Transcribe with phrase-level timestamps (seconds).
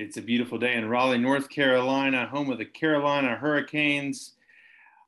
[0.00, 4.34] It's a beautiful day in Raleigh, North Carolina, home of the Carolina Hurricanes.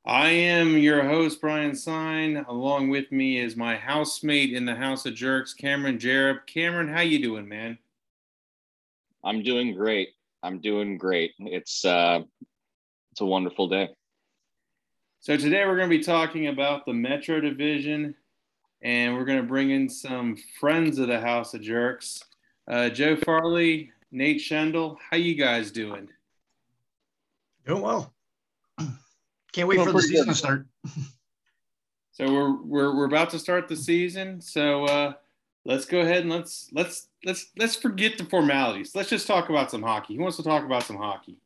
[0.05, 2.43] I am your host, Brian Sign.
[2.49, 6.45] Along with me is my housemate in the House of Jerks, Cameron Jareb.
[6.45, 7.77] Cameron, how you doing, man?
[9.23, 10.09] I'm doing great.
[10.43, 11.35] I'm doing great.
[11.39, 12.23] It's uh,
[13.13, 13.91] it's a wonderful day.
[15.21, 18.13] So today we're going to be talking about the Metro Division,
[18.81, 22.25] and we're going to bring in some friends of the House of Jerks.
[22.67, 26.09] Uh, Joe Farley, Nate Schendel, how you guys doing?
[27.65, 28.13] Doing well.
[29.53, 30.65] Can't wait for the season to start.
[32.13, 34.41] So we're we're we're about to start the season.
[34.41, 35.13] So uh,
[35.65, 38.93] let's go ahead and let's let's let's let's forget the formalities.
[38.93, 40.17] Let's just talk about some hockey.
[40.17, 41.37] Who wants to talk about some hockey?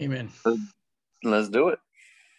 [0.00, 0.28] Amen.
[1.22, 1.78] Let's do it.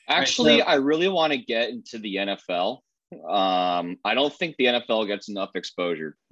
[0.09, 2.79] Actually, Right, so- I really want to get into the NFL.
[3.27, 6.17] Um, I don't think the NFL gets enough exposure.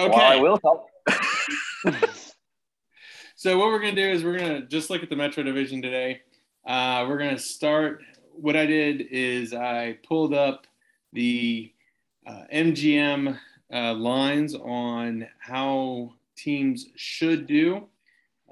[0.00, 0.16] Okay.
[0.16, 0.86] Well, I will help.
[3.40, 6.20] So what we're gonna do is we're gonna just look at the Metro Division today.
[6.66, 8.02] Uh, we're gonna start.
[8.34, 10.66] What I did is I pulled up
[11.14, 11.72] the
[12.26, 13.38] uh, MGM
[13.72, 17.88] uh, lines on how teams should do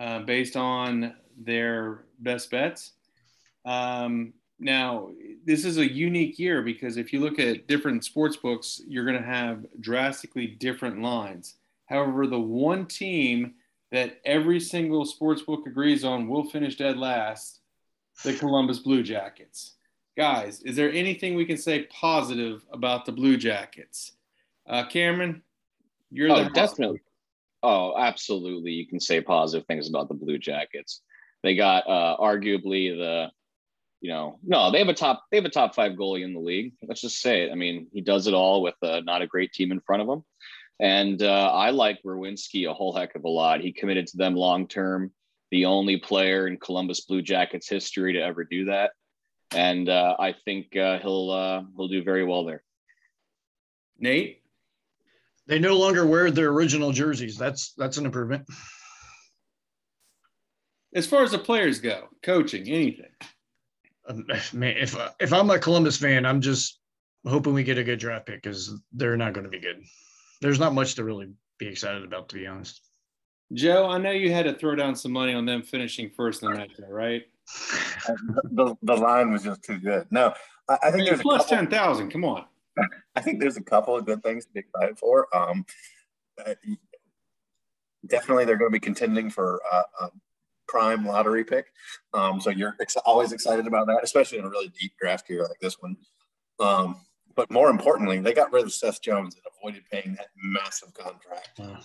[0.00, 2.92] uh, based on their best bets.
[3.66, 5.10] Um, now,
[5.44, 9.16] this is a unique year because if you look at different sports books, you're going
[9.16, 11.56] to have drastically different lines.
[11.86, 13.54] However, the one team
[13.92, 17.60] that every single sports book agrees on will finish dead last
[18.24, 19.74] the Columbus Blue Jackets.
[20.16, 24.12] Guys, is there anything we can say positive about the Blue Jackets?
[24.68, 25.42] Uh, Cameron,
[26.10, 27.00] you're Oh, the definitely.
[27.62, 28.72] Oh, absolutely.
[28.72, 31.02] You can say positive things about the Blue Jackets.
[31.42, 33.30] They got uh, arguably the,
[34.00, 36.40] you know, no, they have a top they have a top five goalie in the
[36.40, 36.72] league.
[36.82, 37.52] Let's just say it.
[37.52, 40.08] I mean, he does it all with uh, not a great team in front of
[40.08, 40.24] him.
[40.80, 43.60] And uh, I like Werenski a whole heck of a lot.
[43.60, 45.12] He committed to them long term.
[45.50, 48.92] The only player in Columbus Blue Jackets history to ever do that.
[49.52, 52.62] And uh, I think uh, he'll uh, he'll do very well there.
[53.98, 54.42] Nate.
[55.48, 57.36] they no longer wear their original jerseys.
[57.36, 58.46] That's that's an improvement.
[60.94, 63.10] As far as the players go, coaching, anything.
[64.52, 66.80] Man, if if I'm a Columbus fan, I'm just
[67.26, 69.82] hoping we get a good draft pick because they're not going to be good.
[70.40, 72.80] There's not much to really be excited about, to be honest.
[73.52, 76.50] Joe, I know you had to throw down some money on them finishing first in
[76.50, 77.22] the Metro, right?
[78.52, 80.06] the, the line was just too good.
[80.10, 80.34] No,
[80.68, 82.10] I, I I think mean, there's a plus couple, ten thousand.
[82.10, 82.44] Come on.
[83.16, 85.34] I think there's a couple of good things to be excited for.
[85.36, 85.64] Um,
[86.44, 86.54] uh,
[88.06, 90.08] definitely, they're going to be contending for uh, a
[90.68, 91.72] prime lottery pick.
[92.14, 95.42] Um, so you're ex- always excited about that, especially in a really deep draft year
[95.42, 95.96] like this one.
[96.60, 97.00] Um,
[97.34, 101.58] but more importantly, they got rid of Seth Jones and avoided paying that massive contract.
[101.58, 101.80] Wow.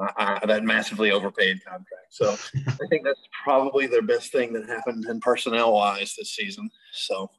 [0.00, 2.10] Uh, uh, that massively overpaid contract.
[2.10, 2.30] So
[2.66, 6.68] I think that's probably their best thing that happened in personnel wise this season.
[6.92, 7.30] So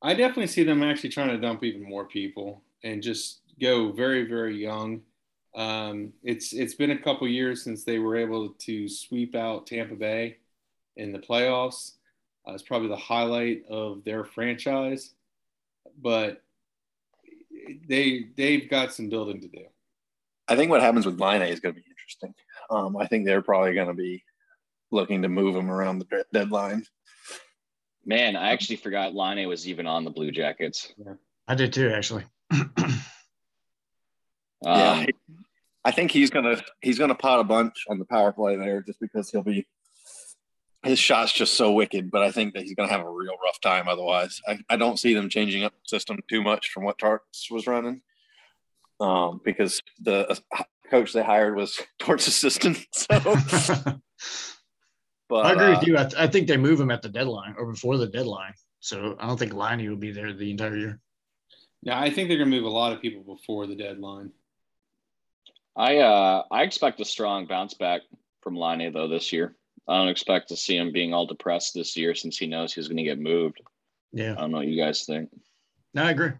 [0.00, 4.24] I definitely see them actually trying to dump even more people and just go very,
[4.24, 5.02] very young.
[5.54, 9.94] Um, it's it's been a couple years since they were able to sweep out Tampa
[9.94, 10.38] Bay
[10.96, 11.92] in the playoffs.
[12.46, 15.14] Uh, it's probably the highlight of their franchise,
[16.00, 16.42] but
[17.88, 19.64] they they've got some building to do.
[20.48, 22.34] I think what happens with Laine is going to be interesting.
[22.68, 24.24] Um, I think they're probably going to be
[24.90, 26.84] looking to move him around the deadline.
[28.04, 30.92] Man, I actually forgot Line was even on the Blue Jackets.
[30.98, 31.14] Yeah.
[31.48, 32.24] I did too, actually.
[32.52, 32.66] yeah,
[34.64, 35.06] Um,
[35.84, 39.00] I think he's gonna he's gonna pot a bunch on the power play there just
[39.00, 39.66] because he'll be
[40.84, 43.36] his shot's just so wicked, but I think that he's going to have a real
[43.42, 44.40] rough time otherwise.
[44.46, 47.66] I, I don't see them changing up the system too much from what Torts was
[47.66, 48.02] running,
[49.00, 52.78] um, because the uh, coach they hired was Torts' assistant.
[52.92, 53.18] So,
[55.28, 55.98] but I agree uh, with you.
[55.98, 58.52] I, th- I think they move him at the deadline or before the deadline.
[58.80, 61.00] So I don't think Laine will be there the entire year.
[61.82, 64.32] Yeah, I think they're going to move a lot of people before the deadline.
[65.76, 68.02] I uh I expect a strong bounce back
[68.40, 69.54] from Laine though this year.
[69.88, 72.88] I don't expect to see him being all depressed this year since he knows he's
[72.88, 73.60] going to get moved.
[74.12, 75.28] Yeah, I don't know what you guys think.
[75.92, 76.32] no, I agree.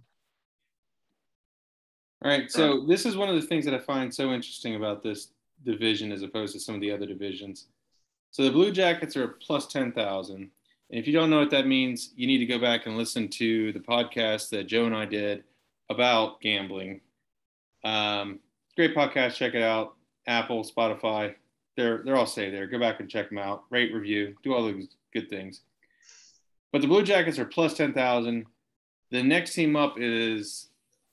[2.25, 2.51] All right.
[2.51, 5.29] So this is one of the things that I find so interesting about this
[5.63, 7.67] division as opposed to some of the other divisions.
[8.31, 10.37] So the Blue Jackets are plus 10,000.
[10.37, 10.51] And
[10.91, 13.73] if you don't know what that means, you need to go back and listen to
[13.73, 15.45] the podcast that Joe and I did
[15.91, 17.03] about gambling.
[17.85, 18.41] Um,
[18.77, 19.35] great podcast.
[19.35, 19.95] Check it out.
[20.27, 21.35] Apple, Spotify.
[21.77, 22.67] They're, they're all saved there.
[22.67, 23.65] Go back and check them out.
[23.71, 25.63] Rate, review, do all those good things.
[26.73, 28.47] But the Blue Jackets are plus 10,000.
[29.11, 30.69] The next team up is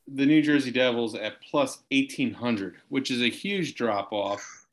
[0.08, 4.66] the New Jersey Devils at plus 1800, which is a huge drop off.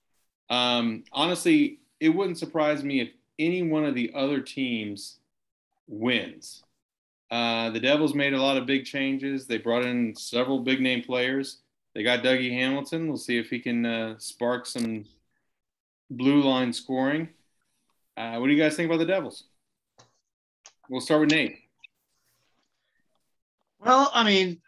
[0.51, 5.19] Um, honestly, it wouldn't surprise me if any one of the other teams
[5.87, 6.63] wins.
[7.31, 9.47] Uh, the Devils made a lot of big changes.
[9.47, 11.59] They brought in several big name players.
[11.95, 13.09] They got Dougie Hamilton.
[13.09, 15.05] We'll see if he can uh, spark some
[16.11, 17.29] blue line scoring.
[18.17, 19.45] Uh, what do you guys think about the Devils?
[20.89, 21.59] We'll start with Nate.
[23.79, 24.61] Well, I mean,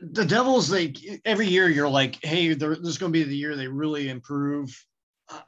[0.00, 0.94] the Devils, they
[1.24, 4.84] every year you're like, hey, this is going to be the year they really improve.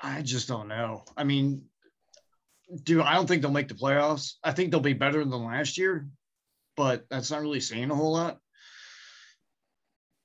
[0.00, 1.04] I- just don't know.
[1.16, 1.62] I mean,
[2.82, 4.34] do I don't think they'll make the playoffs.
[4.42, 6.08] I think they'll be better than last year,
[6.76, 8.40] but that's not really saying a whole lot.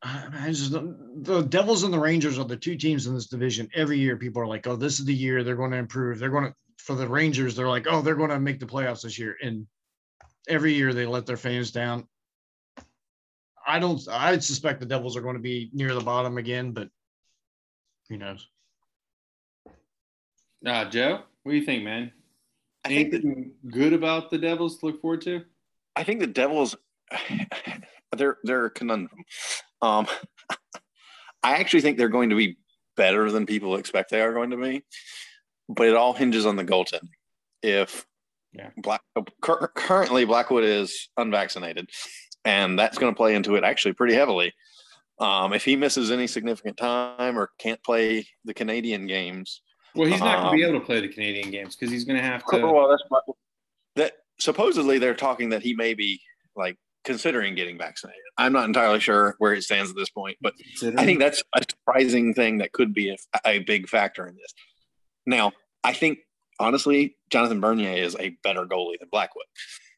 [0.04, 3.70] I I just the Devils and the Rangers are the two teams in this division.
[3.74, 6.30] Every year, people are like, "Oh, this is the year they're going to improve." They're
[6.30, 7.56] going to for the Rangers.
[7.56, 9.68] They're like, "Oh, they're going to make the playoffs this year," and
[10.48, 12.08] every year they let their fans down.
[13.66, 14.02] I don't.
[14.10, 16.90] I suspect the Devils are going to be near the bottom again, but
[18.10, 18.48] who knows?
[20.66, 22.12] Uh, Joe, what do you think, man?
[22.84, 25.44] I think that Anything good about the Devils to look forward to?
[25.96, 26.76] I think the Devils
[28.18, 29.24] they're they're a conundrum.
[29.82, 30.08] Um,
[31.44, 32.58] I actually think they're going to be
[32.96, 34.84] better than people expect they are going to be,
[35.70, 37.10] but it all hinges on the goaltending.
[37.64, 38.06] If
[38.54, 38.70] Yeah.
[38.78, 39.02] Black
[39.42, 41.90] cur- currently Blackwood is unvaccinated,
[42.46, 44.54] and that's going to play into it actually pretty heavily.
[45.20, 49.62] Um, if he misses any significant time or can't play the Canadian games,
[49.96, 52.04] Well, he's not going to be Um, able to play the Canadian games because he's
[52.06, 52.58] going to have to.
[52.66, 53.24] well, that's what,
[53.96, 56.20] that supposedly they're talking that he may be
[56.56, 58.22] like considering getting vaccinated.
[58.38, 60.54] I'm not entirely sure where it stands at this point, but
[60.98, 64.54] I think that's a surprising thing that could be a, a big factor in this.
[65.26, 65.52] Now,
[65.84, 66.20] I think
[66.60, 69.46] honestly, Jonathan Bernier is a better goalie than Blackwood.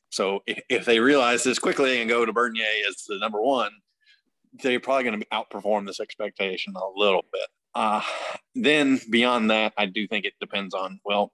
[0.09, 3.71] So if, if they realize this quickly and go to Bernier as the number one,
[4.61, 7.47] they're probably going to outperform this expectation a little bit.
[7.75, 8.01] Uh,
[8.53, 11.31] then beyond that, I do think it depends on well,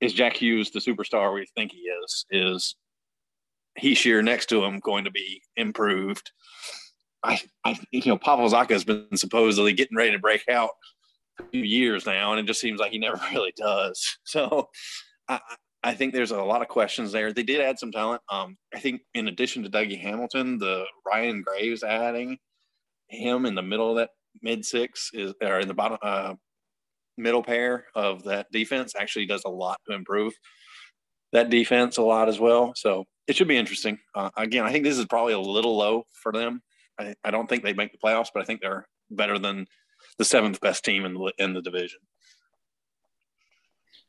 [0.00, 2.24] is Jack Hughes the superstar we think he is?
[2.30, 2.76] Is
[3.80, 6.30] Hischier next to him going to be improved?
[7.22, 10.70] I, I, you know, Pavel Zacha has been supposedly getting ready to break out
[11.40, 14.18] a few years now, and it just seems like he never really does.
[14.24, 14.68] So,
[15.28, 15.40] I,
[15.82, 17.32] I think there's a lot of questions there.
[17.32, 18.22] They did add some talent.
[18.30, 22.38] Um, I think in addition to Dougie Hamilton, the Ryan Graves adding
[23.08, 26.34] him in the middle of that mid six is or in the bottom uh,
[27.18, 30.32] middle pair of that defense actually does a lot to improve
[31.32, 32.72] that defense a lot as well.
[32.76, 33.98] So it should be interesting.
[34.14, 36.62] Uh, again, I think this is probably a little low for them.
[36.98, 39.66] I, I don't think they make the playoffs, but I think they're better than
[40.18, 42.00] the seventh best team in the in the division.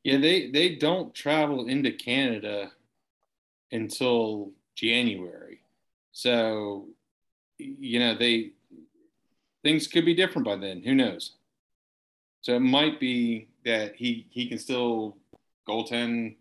[0.04, 2.72] Yeah, they they don't travel into Canada
[3.72, 5.62] until January.
[6.12, 6.90] So,
[7.58, 8.52] you know, they
[9.64, 10.84] things could be different by then.
[10.84, 11.34] Who knows?
[12.42, 15.18] So it might be that he he can still
[15.68, 16.36] goaltend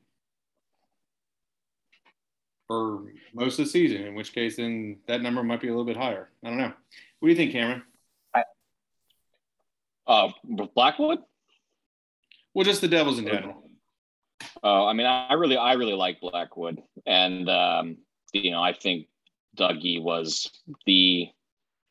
[2.75, 4.03] for most of the season.
[4.03, 6.31] In which case, then that number might be a little bit higher.
[6.45, 6.73] I don't know.
[7.21, 7.83] What do you think, Cameron?
[10.07, 10.29] Uh,
[10.75, 11.21] Blackwood.
[12.53, 13.63] Well, just the Devils in general.
[14.63, 17.97] Uh, I mean, I really, I really like Blackwood, and um,
[18.33, 19.07] you know, I think
[19.57, 20.51] Dougie was
[20.87, 21.29] the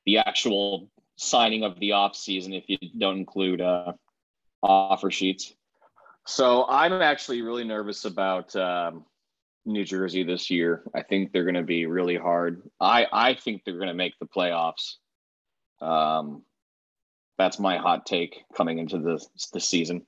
[0.06, 3.94] the actual signing of the off season if you don't include uh,
[4.62, 5.54] offer sheets.
[6.26, 9.06] So I'm actually really nervous about um,
[9.66, 10.84] New Jersey this year.
[10.94, 12.62] I think they're going to be really hard.
[12.80, 14.96] I I think they're going to make the playoffs.
[15.82, 16.44] Um,
[17.38, 20.06] that's my hot take coming into the the season.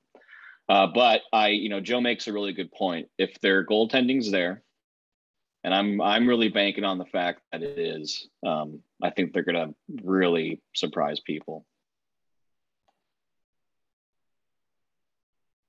[0.68, 3.08] Uh, but I, you know, Joe makes a really good point.
[3.18, 4.64] If their goaltending's there,
[5.64, 9.44] and I'm I'm really banking on the fact that it is, um, I think they're
[9.44, 11.66] going to really surprise people.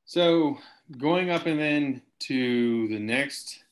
[0.06, 0.58] So
[0.96, 3.64] going up and then to the next,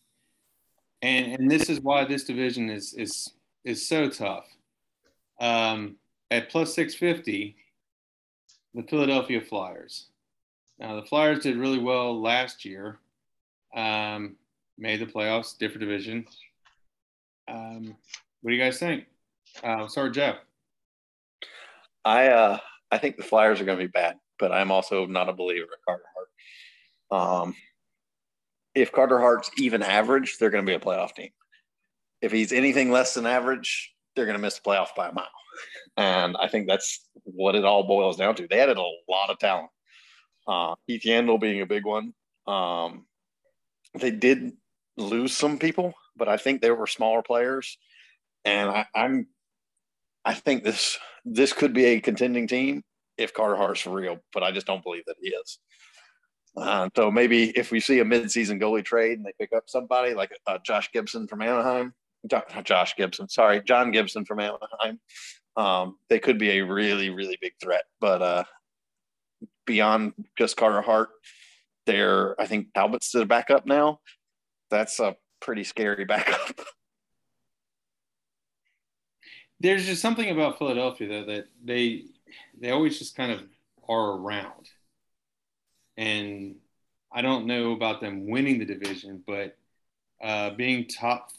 [1.05, 3.31] and and this is why this division is is
[3.65, 4.47] is so tough.
[5.41, 5.97] Um,
[6.31, 7.57] at plus six fifty,
[8.75, 10.09] the Philadelphia Flyers.
[10.79, 12.99] Now the Flyers did really well last year,
[13.77, 14.37] um,
[14.79, 16.27] made the playoffs, different division.
[17.49, 17.97] Um,
[18.41, 19.05] what do you guys think?
[19.63, 20.37] Uh, sorry, Jeff.
[22.05, 22.59] I uh,
[22.91, 25.65] I think the Flyers are going to be bad, but I'm also not a believer
[25.65, 27.45] in Carter Hart.
[27.47, 27.55] Um,
[28.75, 31.31] if Carter Hart's even average, they're going to be a playoff team.
[32.21, 35.27] If he's anything less than average, they're going to miss the playoff by a mile.
[35.97, 38.49] And I think that's what it all boils down to.
[38.49, 39.71] They added a lot of talent.
[40.47, 42.13] Uh, Keith Yandle being a big one.
[42.47, 43.07] Um,
[43.95, 44.53] they did
[44.97, 47.79] lose some people, but I think they were smaller players.
[48.45, 49.29] And I, I'm,
[50.25, 52.83] I think this this could be a contending team
[53.17, 55.59] if Carter Hart's for real, but I just don't believe that he is.
[56.57, 60.15] Uh, so maybe if we see a midseason goalie trade and they pick up somebody
[60.15, 61.95] like uh, Josh Gibson from Anaheim,
[62.63, 65.01] Josh Gibson, sorry, John Gibson from Anaheim,
[65.57, 67.85] um, they could be a really, really big threat.
[68.01, 68.45] But uh,
[69.67, 71.11] beyond just Carter Hart,
[71.87, 74.01] they're, I think Talbot's the backup now.
[74.71, 76.61] That's a pretty scary backup.
[79.61, 82.05] There's just something about Philadelphia though that they
[82.61, 83.41] they always just kind of
[83.89, 84.69] are around.
[85.97, 86.57] And
[87.13, 89.57] I don't know about them winning the division, but
[90.23, 91.31] uh, being top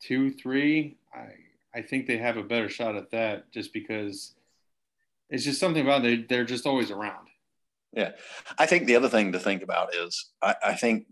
[0.00, 1.28] two, three, I
[1.74, 4.34] I think they have a better shot at that just because
[5.30, 6.28] it's just something about it.
[6.28, 7.28] They're just always around.
[7.92, 8.12] Yeah.
[8.58, 11.06] I think the other thing to think about is I, I think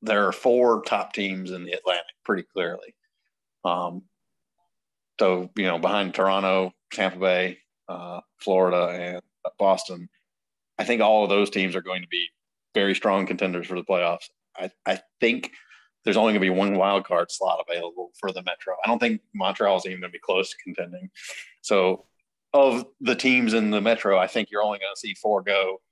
[0.00, 2.94] there are four top teams in the Atlantic pretty clearly.
[3.64, 4.02] Um,
[5.18, 9.22] so, you know, behind Toronto, Tampa Bay, uh, Florida, and
[9.58, 10.08] Boston,
[10.78, 12.28] I think all of those teams are going to be
[12.74, 14.28] very strong contenders for the playoffs.
[14.56, 15.52] I, I think
[16.04, 18.74] there's only going to be one wild card slot available for the Metro.
[18.84, 21.10] I don't think Montreal is even going to be close to contending.
[21.60, 22.04] So,
[22.54, 25.82] of the teams in the Metro, I think you're only going to see four go,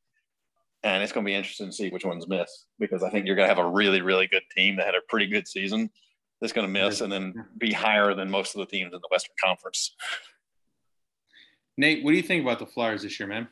[0.82, 3.36] and it's going to be interesting to see which ones miss because I think you're
[3.36, 5.90] going to have a really, really good team that had a pretty good season
[6.40, 9.08] that's going to miss and then be higher than most of the teams in the
[9.10, 9.94] Western Conference.
[11.76, 13.48] Nate, what do you think about the Flyers this year, man?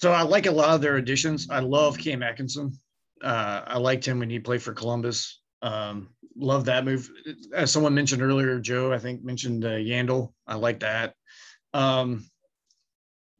[0.00, 1.50] So I like a lot of their additions.
[1.50, 2.72] I love Cam Atkinson.
[3.22, 5.42] Uh, I liked him when he played for Columbus.
[5.60, 7.10] Um, love that move.
[7.52, 10.32] As someone mentioned earlier, Joe, I think mentioned uh, Yandle.
[10.46, 11.14] I like that.
[11.74, 12.24] Um,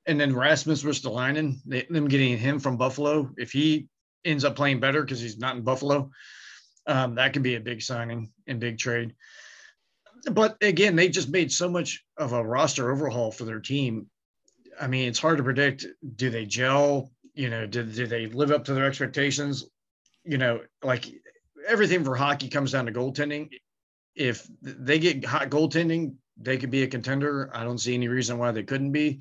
[0.05, 3.31] and then Rasmus Ristolainen, they, them getting him from Buffalo.
[3.39, 3.89] If he
[4.27, 6.11] ends up playing better because he's not in Buffalo,
[6.87, 9.15] um, that could be a big signing and big trade.
[10.31, 14.11] But again, they just made so much of a roster overhaul for their team.
[14.81, 15.87] I mean, it's hard to predict.
[16.17, 17.11] Do they gel?
[17.35, 19.65] you know, do, did they live up to their expectations?
[20.25, 21.07] You know, like
[21.67, 23.49] everything for hockey comes down to goaltending.
[24.15, 27.51] If they get hot goaltending, they could be a contender.
[27.55, 29.21] I don't see any reason why they couldn't be.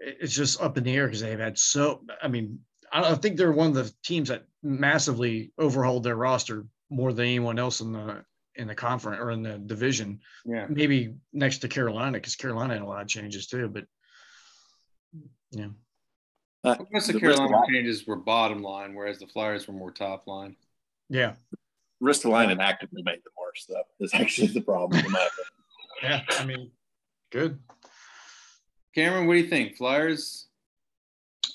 [0.00, 2.04] It's just up in the air because they've had so.
[2.22, 2.60] I mean,
[2.92, 7.58] I think they're one of the teams that massively overhauled their roster more than anyone
[7.58, 8.24] else in the
[8.54, 10.20] in the conference or in the division.
[10.44, 13.68] Yeah, maybe next to Carolina because Carolina had a lot of changes too.
[13.68, 13.84] But
[15.50, 15.68] yeah.
[16.64, 20.26] Uh, Most the, the Carolina changes were bottom line, whereas the Flyers were more top
[20.26, 20.56] line.
[21.08, 21.34] Yeah.
[22.02, 23.82] Ristolainen actively made them worse, though.
[24.00, 25.04] Is actually the problem.
[26.02, 26.70] yeah, I mean,
[27.30, 27.58] good.
[28.94, 29.76] Cameron, what do you think?
[29.76, 30.48] Flyers?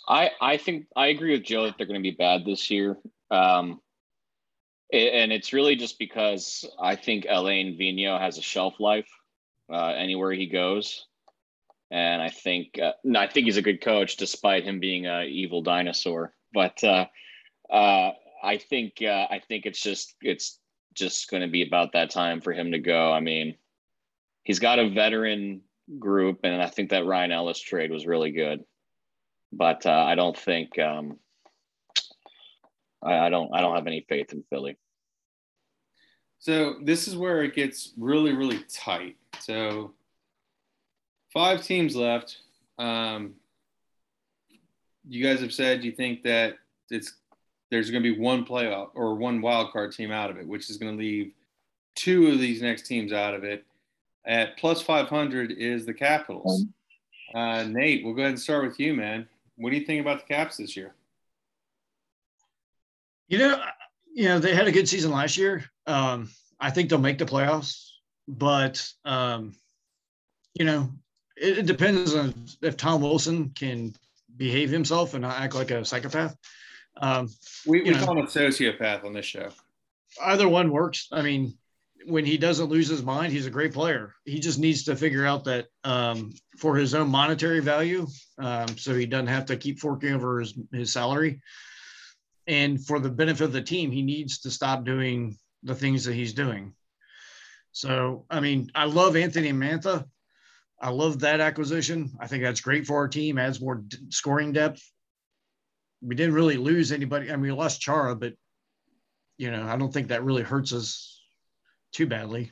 [0.08, 2.98] I I think I agree with Joe that they're going to be bad this year.
[3.32, 3.80] Um,
[4.92, 9.10] and it's really just because I think Alain Vigneault has a shelf life
[9.72, 11.08] uh, anywhere he goes
[11.94, 15.28] and I think uh, no, I think he's a good coach despite him being an
[15.28, 16.34] evil dinosaur.
[16.52, 17.06] But uh,
[17.70, 18.12] uh,
[18.44, 20.60] I think uh, I think it's just it's
[20.96, 23.12] just going to be about that time for him to go.
[23.12, 23.56] I mean,
[24.44, 25.62] he's got a veteran
[26.00, 28.64] group, and I think that Ryan Ellis trade was really good.
[29.52, 31.20] But uh, I don't think um,
[33.04, 34.78] I, I don't I don't have any faith in Philly.
[36.40, 39.16] So this is where it gets really really tight.
[39.40, 39.94] So
[41.34, 42.38] five teams left.
[42.78, 43.34] Um,
[45.08, 46.56] you guys have said you think that
[46.90, 47.14] it's
[47.72, 50.70] there's going to be one playoff or one wild card team out of it, which
[50.70, 51.32] is going to leave
[51.96, 53.66] two of these next teams out of it.
[54.26, 56.66] At plus 500 is the Capitals.
[57.34, 59.28] Uh, Nate, we'll go ahead and start with you, man.
[59.58, 60.94] What do you think about the Caps this year?
[63.28, 63.64] You know,
[64.14, 65.66] you know they had a good season last year.
[65.88, 67.90] Um, I think they'll make the playoffs,
[68.28, 69.56] but um,
[70.54, 70.92] you know,
[71.36, 73.94] it, it depends on if Tom Wilson can
[74.36, 76.36] behave himself and not act like a psychopath.
[76.98, 77.30] Um,
[77.66, 79.50] We, we call him a sociopath on this show.
[80.22, 81.08] either one works.
[81.12, 81.58] I mean,
[82.06, 84.14] when he doesn't lose his mind, he's a great player.
[84.26, 88.94] He just needs to figure out that um, for his own monetary value, um, so
[88.94, 91.42] he doesn't have to keep forking over his, his salary.
[92.46, 96.14] And for the benefit of the team, he needs to stop doing the things that
[96.14, 96.74] he's doing.
[97.72, 100.06] So, I mean, I love Anthony Mantha.
[100.82, 102.12] I love that acquisition.
[102.20, 104.82] I think that's great for our team, adds more d- scoring depth.
[106.02, 107.32] We didn't really lose anybody.
[107.32, 108.34] I mean, we lost Chara, but
[109.38, 111.22] you know, I don't think that really hurts us
[111.94, 112.52] too badly.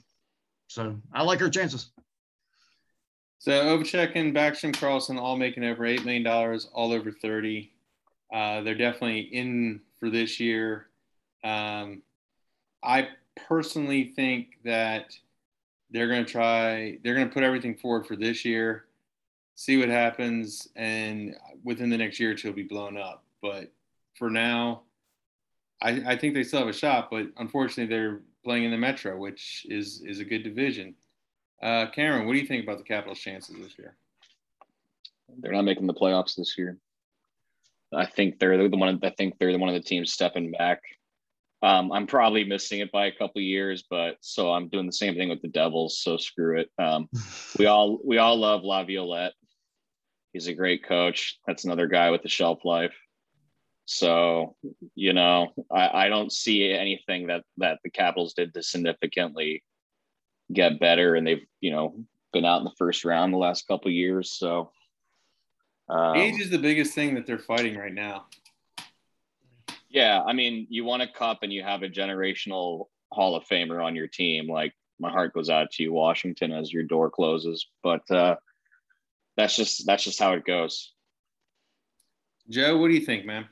[0.68, 1.92] So I like our chances.
[3.40, 7.74] So Ovechkin and Backstrom Carlson all making over eight million dollars, all over thirty.
[8.32, 10.88] Uh, they're definitely in for this year.
[11.44, 12.02] Um,
[12.84, 13.10] I
[13.48, 15.18] personally think that
[15.92, 16.98] they're going to try.
[17.04, 18.86] They're going to put everything forward for this year,
[19.56, 23.24] see what happens, and within the next year or two, it'll be blown up.
[23.42, 23.72] But
[24.16, 24.84] for now,
[25.82, 27.10] I, I think they still have a shot.
[27.12, 30.96] But unfortunately, they're playing in the Metro, which is is a good division.
[31.62, 33.96] Uh, Cameron, what do you think about the Capitals' chances this year?
[35.40, 36.78] They're not making the playoffs this year.
[37.94, 39.00] I think they're the one.
[39.04, 40.82] I think they're the one of the teams stepping back.
[41.64, 45.16] Um, I'm probably missing it by a couple years, but so I'm doing the same
[45.16, 46.00] thing with the Devils.
[46.00, 46.70] So screw it.
[46.80, 47.08] Um,
[47.60, 49.34] we all we all love Laviolette.
[50.34, 51.38] He's a great coach.
[51.46, 52.96] That's another guy with a shelf life.
[53.86, 54.56] So
[54.96, 59.64] you know, I, I don't see anything that that the Capitals did to significantly
[60.52, 61.96] get better, and they've you know
[62.34, 64.32] been out in the first round the last couple years.
[64.32, 64.72] So
[65.90, 68.26] um, Age is the biggest thing that they're fighting right now.
[69.92, 73.84] Yeah, I mean, you want a cup and you have a generational Hall of Famer
[73.84, 74.48] on your team.
[74.48, 77.68] Like my heart goes out to you, Washington, as your door closes.
[77.84, 78.38] But uh,
[79.36, 80.94] that's just that's just how it goes.
[82.50, 83.48] Joe, what do you think, man?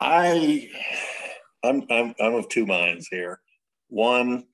[0.00, 0.70] I,
[1.64, 3.40] I'm, I'm, I'm of two minds here.
[3.88, 4.44] One,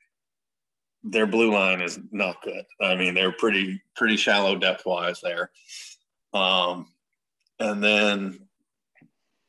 [1.03, 2.64] their blue line is not good.
[2.81, 5.51] I mean, they're pretty, pretty shallow depth wise there.
[6.33, 6.87] Um,
[7.61, 8.44] and then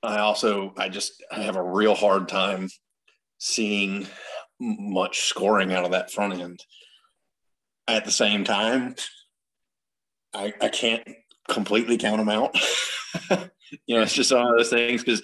[0.05, 2.69] I also, I just, I have a real hard time
[3.37, 4.07] seeing
[4.59, 6.59] much scoring out of that front end.
[7.87, 8.95] At the same time,
[10.33, 11.07] I, I can't
[11.47, 12.55] completely count them out.
[13.85, 15.21] you know, it's just one of those things because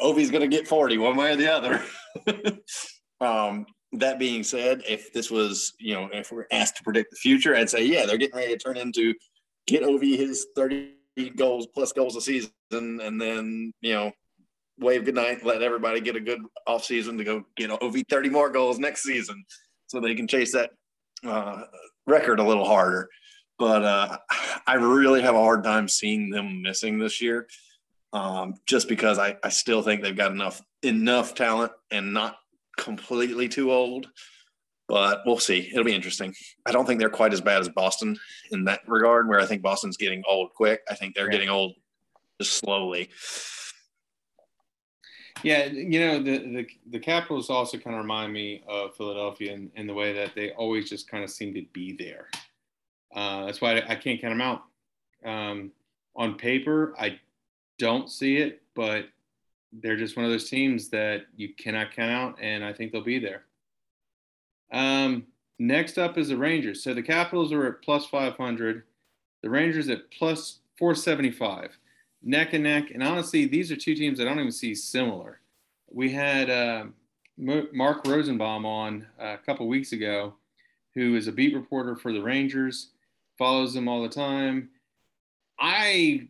[0.00, 1.82] Ovi's going to get 40 one way or the other.
[3.20, 7.16] um, that being said, if this was, you know, if we're asked to predict the
[7.16, 9.14] future, I'd say, yeah, they're getting ready to turn into
[9.66, 10.92] get Ovi his 30
[11.36, 14.12] goals plus goals a season and then, you know,
[14.78, 18.50] wave goodnight, let everybody get a good off season to go get Ovi 30 more
[18.50, 19.44] goals next season
[19.86, 20.70] so they can chase that
[21.24, 21.62] uh,
[22.06, 23.08] record a little harder.
[23.58, 24.18] But uh,
[24.66, 27.46] I really have a hard time seeing them missing this year
[28.12, 32.36] um, just because I, I still think they've got enough enough talent and not
[32.78, 34.08] completely too old.
[34.86, 35.70] But we'll see.
[35.72, 36.34] It'll be interesting.
[36.66, 38.18] I don't think they're quite as bad as Boston
[38.50, 40.82] in that regard, where I think Boston's getting old quick.
[40.90, 41.72] I think they're getting old
[42.38, 43.08] just slowly.
[45.44, 49.70] Yeah, you know the the, the Capitals also kind of remind me of Philadelphia in,
[49.76, 52.30] in the way that they always just kind of seem to be there.
[53.14, 54.62] Uh, that's why I, can't count them out.
[55.24, 55.70] Um,
[56.16, 57.20] on paper, I
[57.78, 59.04] don't see it, but
[59.72, 63.02] they're just one of those teams that you cannot count out, and I think they'll
[63.02, 63.44] be there.
[64.72, 65.26] Um,
[65.58, 66.82] next up is the Rangers.
[66.82, 68.84] So the Capitals are at plus 500,
[69.42, 71.78] the Rangers at plus 475
[72.24, 72.90] neck and neck.
[72.90, 75.40] And honestly, these are two teams I don't even see similar.
[75.90, 76.86] We had uh,
[77.36, 80.34] Mark Rosenbaum on uh, a couple weeks ago,
[80.94, 82.90] who is a beat reporter for the Rangers,
[83.38, 84.70] follows them all the time.
[85.58, 86.28] I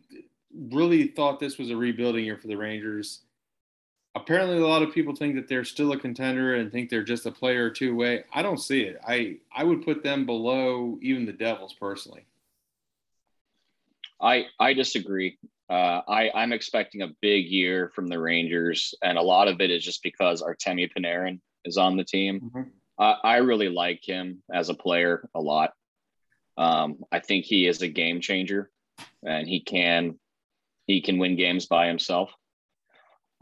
[0.71, 3.21] really thought this was a rebuilding year for the Rangers.
[4.15, 7.25] Apparently, a lot of people think that they're still a contender and think they're just
[7.25, 8.23] a player or two away.
[8.33, 8.99] I don't see it.
[9.05, 12.25] I, I would put them below even the Devils personally.
[14.21, 15.37] I I disagree.
[15.69, 19.71] Uh, I I'm expecting a big year from the Rangers, and a lot of it
[19.71, 22.51] is just because Artemi Panarin is on the team.
[22.97, 25.71] Uh, I really like him as a player a lot.
[26.57, 28.69] Um, I think he is a game changer,
[29.25, 30.19] and he can
[30.85, 32.31] he can win games by himself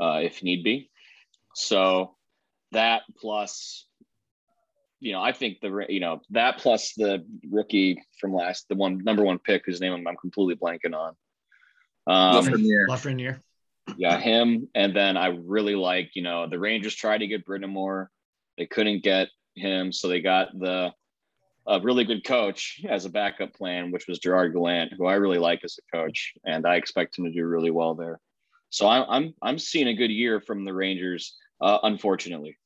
[0.02, 0.90] uh, if need be.
[1.56, 2.16] So
[2.72, 3.86] that plus,
[5.00, 9.04] you know, I think the you know that plus the rookie from last the one
[9.04, 11.16] number one pick whose name I'm, I'm completely blanking on.
[12.08, 12.88] Um, Lafreniere.
[13.98, 14.68] yeah, him.
[14.76, 18.08] And then I really like, you know, the Rangers tried to get Brind'Amour.
[18.58, 19.92] They couldn't get him.
[19.92, 20.94] So they got the
[21.66, 25.38] a really good coach as a backup plan, which was Gerard Gallant, who I really
[25.38, 28.20] like as a coach, and I expect him to do really well there.
[28.70, 32.58] So I'm I'm I'm seeing a good year from the Rangers, uh, unfortunately.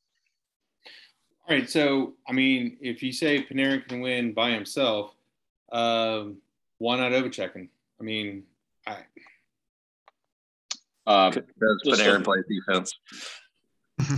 [1.48, 5.14] All right, so I mean, if you say Panarin can win by himself,
[5.72, 6.38] um,
[6.80, 7.70] why not Ovechkin?
[8.00, 8.44] I mean,
[8.88, 8.98] I
[11.06, 12.94] Uh, Because just Panarin so- plays defense.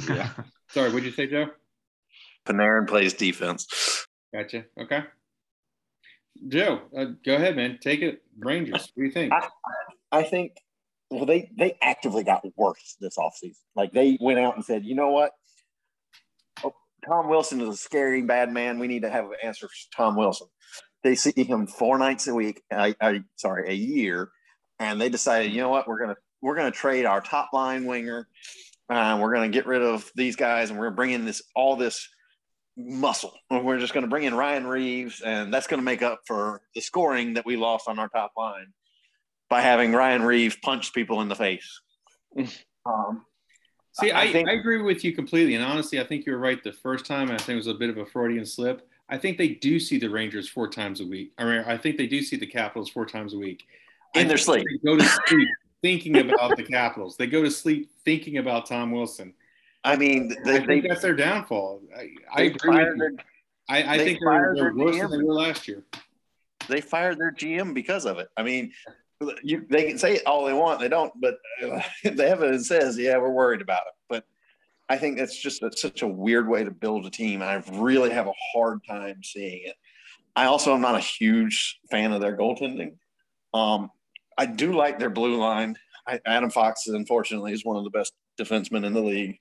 [0.09, 0.29] yeah.
[0.69, 1.47] sorry, what'd you say, Joe?
[2.45, 4.05] Panarin plays defense.
[4.33, 4.65] Gotcha.
[4.79, 5.03] Okay.
[6.47, 7.79] Joe, uh, go ahead, man.
[7.81, 8.21] Take it.
[8.37, 8.91] Rangers.
[8.95, 9.33] What do you think?
[9.33, 9.47] I,
[10.11, 10.53] I think
[11.11, 13.57] well they they actively got worse this offseason.
[13.75, 15.31] Like they went out and said, you know what?
[16.63, 16.73] Oh,
[17.05, 18.79] Tom Wilson is a scary bad man.
[18.79, 20.47] We need to have an answer for Tom Wilson.
[21.03, 22.61] They see him four nights a week.
[22.71, 24.29] I, I sorry, a year,
[24.79, 25.87] and they decided, you know what?
[25.87, 28.27] We're gonna we're gonna trade our top line winger.
[28.89, 31.75] Uh, we're gonna get rid of these guys, and we're gonna bring in this all
[31.75, 32.07] this
[32.77, 33.33] muscle.
[33.49, 36.81] and We're just to bring in Ryan Reaves, and that's to make up for the
[36.81, 38.67] scoring that we lost on our top line
[39.49, 41.81] by having Ryan Reaves punch people in the face.
[42.85, 43.25] Um,
[43.91, 45.53] See, I, I I, agree with you completely.
[45.55, 47.29] And honestly, I think you were right the first time.
[47.29, 48.87] I think it was a bit of a Freudian slip.
[49.09, 51.33] I think they do see the Rangers four times a week.
[51.37, 53.65] I mean, I think they do see the Capitals four times a week.
[54.15, 54.65] In I their sleep.
[54.69, 55.47] They go to sleep
[55.81, 57.17] thinking about the Capitals.
[57.17, 59.33] They go to sleep thinking about Tom Wilson.
[59.83, 61.81] I mean, I think they, that's their downfall.
[61.95, 62.99] I, I agree with fired you.
[62.99, 63.11] their,
[63.69, 65.83] I, I they think they're, they're worse than they were last year.
[66.67, 68.27] they fired their GM because of it.
[68.35, 68.73] I mean,
[69.43, 72.97] you, they can say it all they want, they don't, but uh, the evidence says,
[72.97, 73.93] yeah, we're worried about it.
[74.09, 74.25] But
[74.89, 77.41] I think that's just a, such a weird way to build a team.
[77.41, 79.75] I really have a hard time seeing it.
[80.35, 82.95] I also am not a huge fan of their goaltending.
[83.53, 83.91] Um,
[84.39, 85.75] I do like their blue line.
[86.07, 89.37] I, Adam Fox, is, unfortunately, is one of the best defensemen in the league.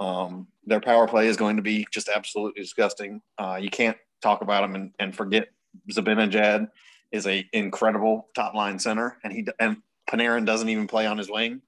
[0.00, 3.20] Um, their power play is going to be just absolutely disgusting.
[3.36, 5.48] Uh, you can't talk about them and, and forget
[5.92, 6.68] Zibanejad
[7.12, 9.76] is a incredible top line center, and he and
[10.08, 11.60] Panarin doesn't even play on his wing.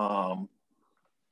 [0.00, 0.48] Um,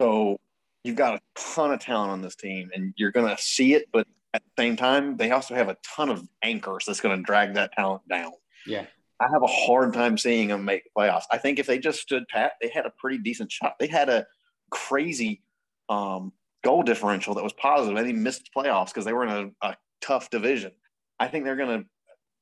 [0.01, 0.39] so
[0.85, 3.87] you've got a ton of talent on this team, and you're going to see it.
[3.93, 7.23] But at the same time, they also have a ton of anchors that's going to
[7.23, 8.33] drag that talent down.
[8.65, 8.87] Yeah.
[9.21, 11.25] I have a hard time seeing them make playoffs.
[11.31, 13.75] I think if they just stood pat, they had a pretty decent shot.
[13.79, 14.27] They had a
[14.71, 15.43] crazy
[15.89, 19.67] um, goal differential that was positive, they missed the playoffs because they were in a,
[19.67, 20.73] a tough division.
[21.19, 21.89] I think they're going to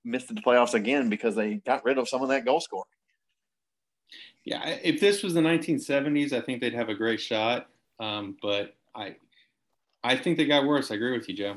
[0.05, 2.85] miss the playoffs again because they got rid of some of that goal scoring.
[4.45, 7.69] Yeah, if this was the 1970s, I think they'd have a great shot.
[7.99, 9.17] Um, but I,
[10.05, 10.91] I think they got worse.
[10.91, 11.57] I agree with you, Joe.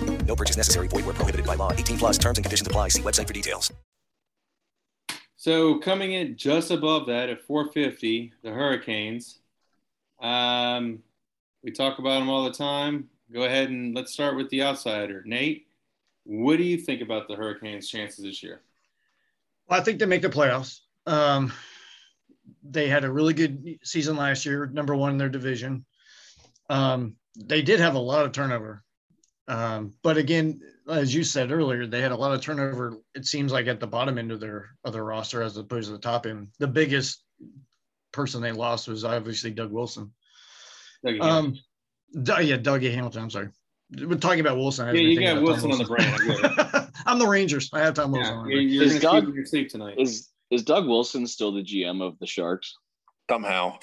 [0.31, 0.87] No purchase necessary.
[0.87, 1.73] Void where prohibited by law.
[1.73, 2.87] 18 plus terms and conditions apply.
[2.87, 3.69] See website for details.
[5.35, 9.39] So coming in just above that at 450, the Hurricanes.
[10.21, 10.99] Um,
[11.65, 13.09] we talk about them all the time.
[13.33, 15.67] Go ahead and let's start with the outsider, Nate.
[16.23, 18.61] What do you think about the Hurricanes' chances this year?
[19.67, 20.79] Well, I think they make the playoffs.
[21.07, 21.51] Um,
[22.63, 25.83] they had a really good season last year, number one in their division.
[26.69, 28.81] Um, they did have a lot of turnover.
[29.47, 32.97] Um, but again, as you said earlier, they had a lot of turnover.
[33.15, 35.93] It seems like at the bottom end of their of their roster as opposed to
[35.93, 36.49] the top end.
[36.59, 37.23] The biggest
[38.11, 40.11] person they lost was obviously Doug Wilson.
[41.05, 41.53] Dougie Um,
[42.13, 43.23] D- yeah, Dougie Hamilton.
[43.23, 43.49] I'm sorry.
[43.99, 44.87] We're talking about Wilson.
[44.87, 46.07] I Yeah, didn't you think got about Tom Wilson on the brain.
[46.07, 46.89] I get it.
[47.05, 47.69] I'm the Rangers.
[47.73, 48.33] I have Tom Wilson.
[48.33, 49.95] Yeah, on you're, you're Is Doug- your sleep tonight.
[49.97, 52.77] Is is Doug Wilson still the GM of the Sharks?
[53.29, 53.79] Somehow,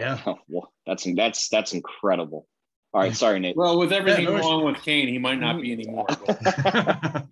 [0.00, 0.18] Yeah.
[0.26, 2.48] Oh, well, that's that's that's incredible.
[2.94, 3.56] All right, sorry, Nate.
[3.56, 6.06] well, with everything no, it's- wrong with Kane, he might not be anymore.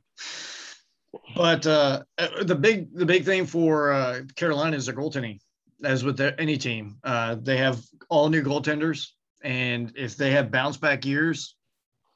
[1.35, 5.39] but uh, uh, the big the big thing for uh, Carolina is their goaltending.
[5.83, 9.09] As with their, any team, uh, they have all new goaltenders,
[9.43, 11.57] and if they have bounce back years,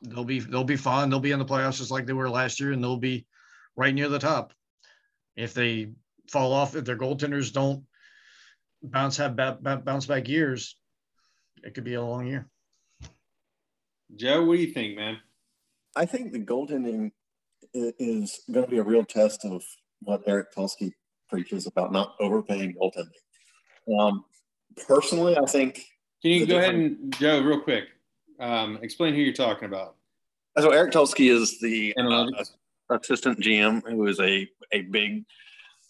[0.03, 1.11] they'll be they'll be fine.
[1.11, 3.27] They'll be in the playoffs just like they were last year, and they'll be
[3.77, 4.53] right near the top.
[5.37, 5.93] If they
[6.31, 7.85] fall off, if their goaltenders don't
[8.83, 10.77] bounce have ba- ba- bounce back years,
[11.63, 12.49] it could be a long year.
[14.17, 15.19] Joe, what do you think, man?
[15.97, 17.13] I think the goaltending
[17.73, 19.63] is going to be a real test of
[20.01, 20.93] what Eric Tulsky
[21.29, 23.99] preaches about not overpaying goaltending.
[23.99, 24.25] Um,
[24.87, 25.85] personally, I think
[26.23, 27.85] Can you go ahead and Joe, real quick,
[28.41, 29.97] um, explain who you're talking about?
[30.59, 32.27] So Eric Tulsky is the uh,
[32.91, 35.25] assistant GM who is a a big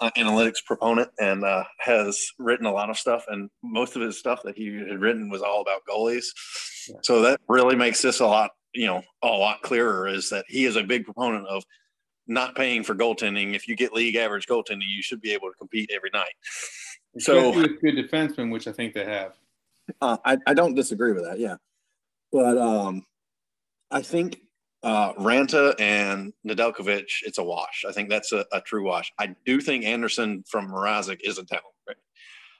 [0.00, 3.24] uh, analytics proponent and uh, has written a lot of stuff.
[3.28, 6.26] And most of his stuff that he had written was all about goalies.
[7.02, 10.08] So that really makes this a lot, you know, a lot clearer.
[10.08, 11.64] Is that he is a big proponent of
[12.26, 13.54] not paying for goaltending.
[13.54, 16.34] If you get league average goaltending, you should be able to compete every night.
[17.18, 19.34] So Especially with good defensemen, which I think they have.
[20.00, 21.38] uh, I, I don't disagree with that.
[21.38, 21.56] Yeah.
[22.32, 23.04] But um,
[23.90, 24.40] I think
[24.82, 27.84] uh, Raanta and Nedeljkovic, it's a wash.
[27.88, 29.12] I think that's a, a true wash.
[29.18, 32.02] I do think Andersen from Mrazek is a downgrade.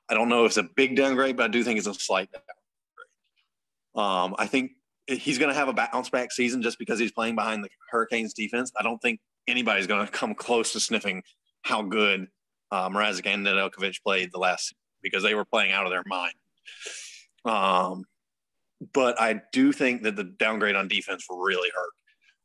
[0.09, 2.31] I don't know if it's a big downgrade, but I do think it's a slight
[2.31, 2.64] downgrade.
[3.95, 4.73] Um, I think
[5.07, 8.35] he's going to have a bounce back season just because he's playing behind the Hurricanes
[8.35, 8.73] defense.
[8.79, 11.23] I don't think anybody's going to come close to sniffing
[11.63, 12.27] how good
[12.71, 16.35] uh, Mrazek and Nedeljkovic played the last because they were playing out of their mind.
[17.45, 18.05] Um,
[18.93, 21.91] but I do think that the downgrade on defense really hurt.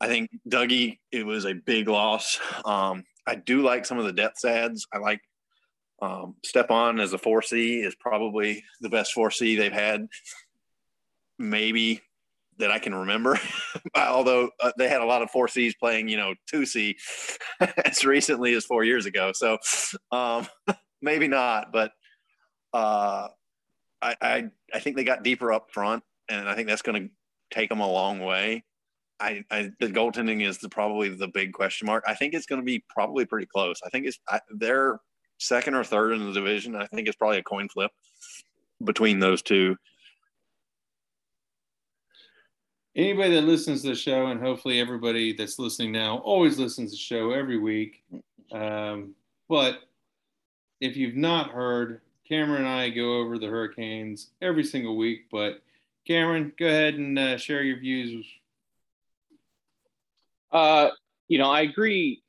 [0.01, 2.39] I think Dougie, it was a big loss.
[2.65, 4.85] Um, I do like some of the depth ads.
[4.93, 5.21] I like
[6.01, 10.07] um, Stepan as a 4C is probably the best 4C they've had,
[11.39, 12.01] maybe
[12.59, 13.39] that I can remember.
[13.95, 16.95] Although uh, they had a lot of 4Cs playing, you know, 2C
[17.85, 19.31] as recently as four years ago.
[19.33, 19.57] So
[20.11, 20.47] um,
[21.01, 21.91] maybe not, but
[22.73, 23.29] uh,
[24.01, 27.09] I, I, I think they got deeper up front, and I think that's going to
[27.51, 28.63] take them a long way.
[29.21, 32.03] I, I the goaltending is the, probably the big question mark.
[32.07, 33.81] I think it's going to be probably pretty close.
[33.85, 34.99] I think it's I, they're
[35.39, 36.75] second or third in the division.
[36.75, 37.91] I think it's probably a coin flip
[38.83, 39.75] between those two.
[42.95, 46.95] Anybody that listens to the show, and hopefully everybody that's listening now always listens to
[46.95, 48.03] the show every week.
[48.51, 49.13] Um,
[49.47, 49.79] but
[50.81, 55.27] if you've not heard, Cameron and I go over the Hurricanes every single week.
[55.31, 55.61] But
[56.07, 58.25] Cameron, go ahead and uh, share your views.
[60.51, 60.89] Uh,
[61.27, 62.23] you know, I agree.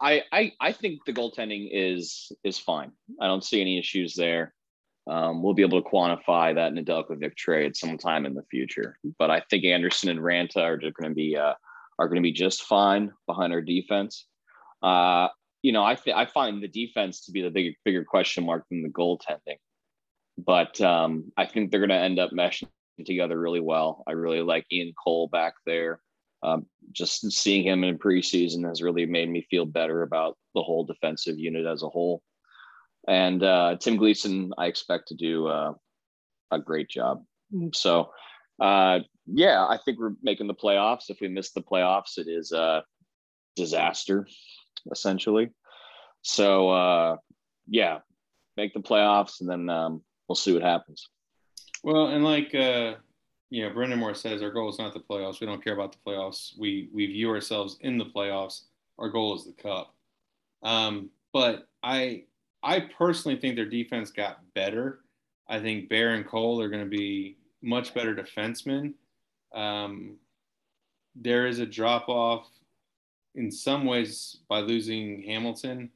[0.00, 2.92] I, I I think the goaltending is is fine.
[3.20, 4.54] I don't see any issues there.
[5.10, 8.96] Um, we'll be able to quantify that Nedeljkovic trade sometime in the future.
[9.18, 11.54] But I think Andersen and Raanta are going to be uh,
[11.98, 14.26] are going to be just fine behind our defense.
[14.82, 15.26] Uh,
[15.62, 18.64] you know, I th- I find the defense to be the bigger bigger question mark
[18.70, 19.58] than the goaltending.
[20.38, 22.68] But um, I think they're going to end up meshing
[23.04, 24.04] together really well.
[24.06, 26.00] I really like Ian Cole back there.
[26.44, 30.84] Um, just seeing him in preseason has really made me feel better about the whole
[30.84, 32.22] defensive unit as a whole.
[33.08, 35.72] And uh, Tim Gleason, I expect to do uh,
[36.50, 37.24] a great job.
[37.72, 38.10] So,
[38.60, 41.10] uh, yeah, I think we're making the playoffs.
[41.10, 42.84] If we miss the playoffs, it is a
[43.56, 44.26] disaster,
[44.92, 45.50] essentially.
[46.22, 47.16] So, uh,
[47.68, 47.98] yeah,
[48.56, 51.08] make the playoffs, and then um, we'll see what happens.
[51.82, 52.94] Well, and like uh,
[53.50, 55.40] you know, Brind'Amour says, our goal is not the playoffs.
[55.40, 56.52] We don't care about the playoffs.
[56.58, 58.62] We we view ourselves in the playoffs.
[58.98, 59.94] Our goal is the cup.
[60.62, 62.24] Um, but I
[62.62, 65.00] I personally think their defense got better.
[65.48, 68.94] I think Bear and Cole are going to be much better defensemen.
[69.54, 70.16] Um,
[71.14, 72.48] there is a drop off
[73.34, 75.90] in some ways by losing Hamilton,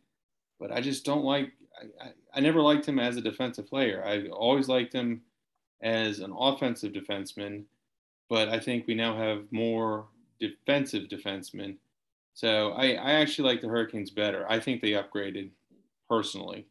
[0.58, 1.52] but I just don't like.
[1.80, 4.04] I, I, I never liked him as a defensive player.
[4.04, 5.22] I always liked him
[5.82, 7.64] as an offensive defenseman,
[8.28, 10.06] but I think we now have more
[10.40, 11.76] defensive defensemen.
[12.34, 14.50] So I, I actually like the Hurricanes better.
[14.50, 15.50] I think they upgraded
[16.08, 16.66] personally.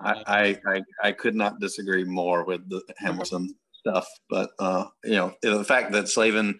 [0.00, 5.12] I, I, I, I could not disagree more with the Hamilton stuff, but uh, you
[5.12, 6.58] know the fact that Slavin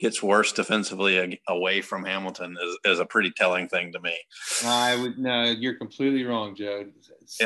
[0.00, 4.16] gets worse defensively away from Hamilton is, is a pretty telling thing to me.
[4.64, 6.86] I would no, you're completely wrong, Joe.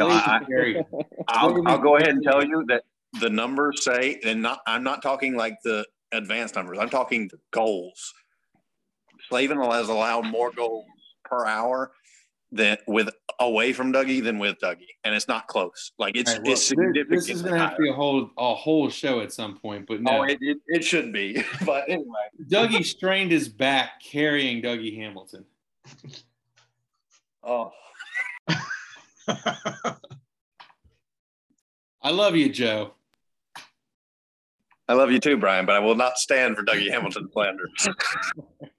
[0.01, 0.85] I,
[1.29, 2.85] I'll, I'll go ahead and tell you that
[3.20, 6.79] the numbers say, and not I'm not talking like the advanced numbers.
[6.81, 8.14] I'm talking the goals.
[9.29, 10.87] Slavin has allowed more goals
[11.25, 11.92] per hour
[12.54, 15.92] than with away from Dougie than with Dougie, and it's not close.
[15.98, 17.10] Like it's right, well, it's significant.
[17.10, 19.86] This is going to have to be a whole a whole show at some point,
[19.86, 20.20] but no.
[20.20, 21.42] Oh, it, it, it should be.
[21.64, 25.44] But anyway, Dougie strained his back carrying Dougie Hamilton.
[27.42, 27.72] Oh.
[32.02, 32.92] I love you, Joe.
[34.88, 37.64] I love you too, Brian, but I will not stand for Dougie Hamilton slander.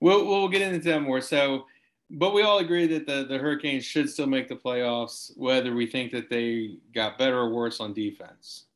[0.00, 1.20] we'll we'll get into that more.
[1.20, 1.66] So,
[2.10, 5.86] but we all agree that the the Hurricanes should still make the playoffs, whether we
[5.86, 8.66] think that they got better or worse on defense.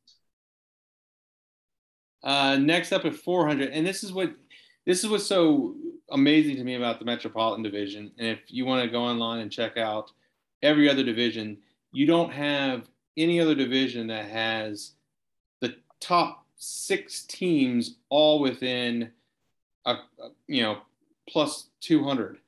[2.23, 4.33] Uh, next up at 400, and this is what
[4.87, 5.75] this is what's so
[6.11, 8.11] amazing to me about the Metropolitan Division.
[8.19, 10.11] And if you want to go online and check out
[10.63, 11.59] every other division,
[11.93, 14.93] you don't have any other division that has
[15.61, 19.11] the top six teams all within
[19.85, 20.79] a, a you know
[21.29, 22.39] plus 200.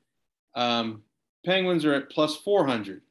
[0.55, 1.03] Um,
[1.45, 3.01] Penguins are at plus 400.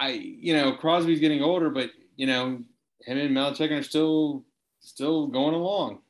[0.00, 2.62] I you know Crosby's getting older, but you know
[3.04, 4.44] him and Malachek are still
[4.80, 6.00] still going along.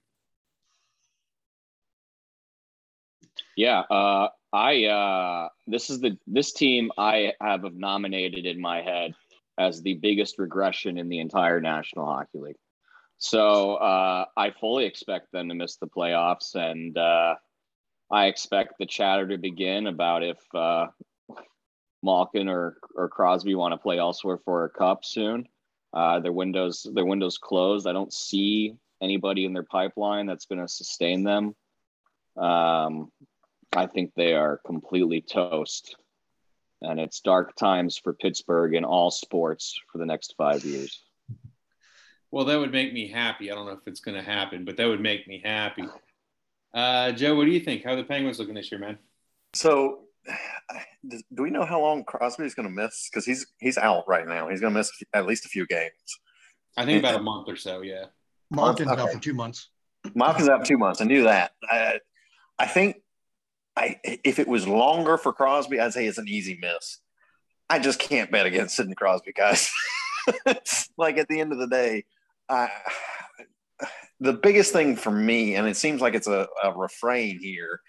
[3.55, 9.15] Yeah, uh, I uh, this is the this team I have nominated in my head
[9.59, 12.57] as the biggest regression in the entire National Hockey League.
[13.19, 17.35] So uh, I fully expect them to miss the playoffs, and uh,
[18.13, 20.89] I expect the chatter to begin about if uh,
[22.03, 25.49] Malkin or or Crosby want to play elsewhere for a cup soon.
[25.95, 27.87] Uh, their windows their windows closed.
[27.87, 31.57] I don't see anybody in their pipeline that's going to sustain them.
[32.37, 33.11] Um,
[33.75, 35.97] I think they are completely toast.
[36.83, 41.03] And it's dark times for Pittsburgh in all sports for the next five years.
[42.31, 43.51] Well, that would make me happy.
[43.51, 45.85] I don't know if it's going to happen, but that would make me happy.
[46.75, 47.85] Uh, Joe, what do you think?
[47.85, 48.99] How are the Penguins looking this year, man?
[49.55, 50.01] So,
[51.09, 53.09] do we know how long Crosby is going to miss?
[53.11, 54.49] Because he's he's out right now.
[54.49, 55.93] He's going to miss at least a few games.
[56.77, 57.83] I think about a month or so.
[57.83, 58.07] Yeah,
[58.51, 59.01] Malkin's Okay.
[59.01, 59.69] out for two months.
[60.15, 61.01] Malkin's out two months.
[61.01, 61.53] I knew that.
[61.71, 62.01] I,
[62.59, 62.97] I think
[63.77, 66.99] I if it was longer for Crosby, I'd say it's an easy miss.
[67.69, 69.71] I just can't bet against Sidney Crosby, guys.
[70.99, 72.05] like at the end of the day,
[72.49, 72.69] I,
[74.21, 77.81] the biggest thing for me, and it seems like it's a, a refrain here,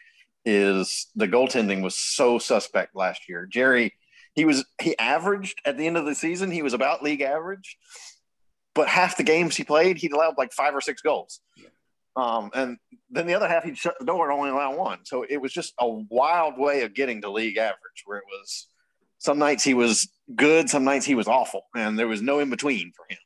[0.46, 3.46] is the goaltending was so suspect last year.
[3.46, 3.94] Jarry,
[4.34, 7.78] he was he averaged at the end of the season, he was about league average,
[8.74, 11.40] but half the games he played, he'd allowed like five or six goals.
[12.16, 12.78] Um, and
[13.10, 15.00] then the other half, he'd shut the door and only allow one.
[15.04, 18.68] So it was just a wild way of getting to league average, where it was
[19.18, 22.50] some nights he was good, some nights he was awful, and there was no in
[22.50, 23.20] between for him.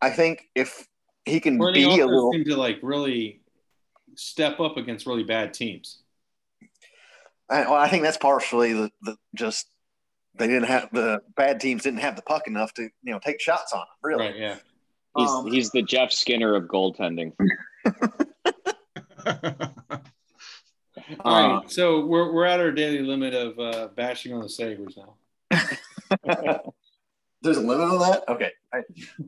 [0.00, 0.86] I think if
[1.28, 3.40] he can Well, and be he a little, seemed to like really
[4.14, 6.02] step up against really bad teams.
[7.50, 9.66] I, well, I think that's partially the, the just
[10.34, 13.40] they didn't have the bad teams didn't have the puck enough to you know take
[13.40, 13.86] shots on him.
[14.02, 14.36] Really, Right?
[14.36, 14.56] Yeah.
[15.16, 17.32] He's Um, he's the Jeff Skinner of goaltending.
[21.24, 21.68] All right, Uh.
[21.68, 25.14] So we're we're at our daily limit of uh, bashing on the Sabres now.
[27.42, 28.24] There's a limit on that.
[28.28, 28.82] Okay, I,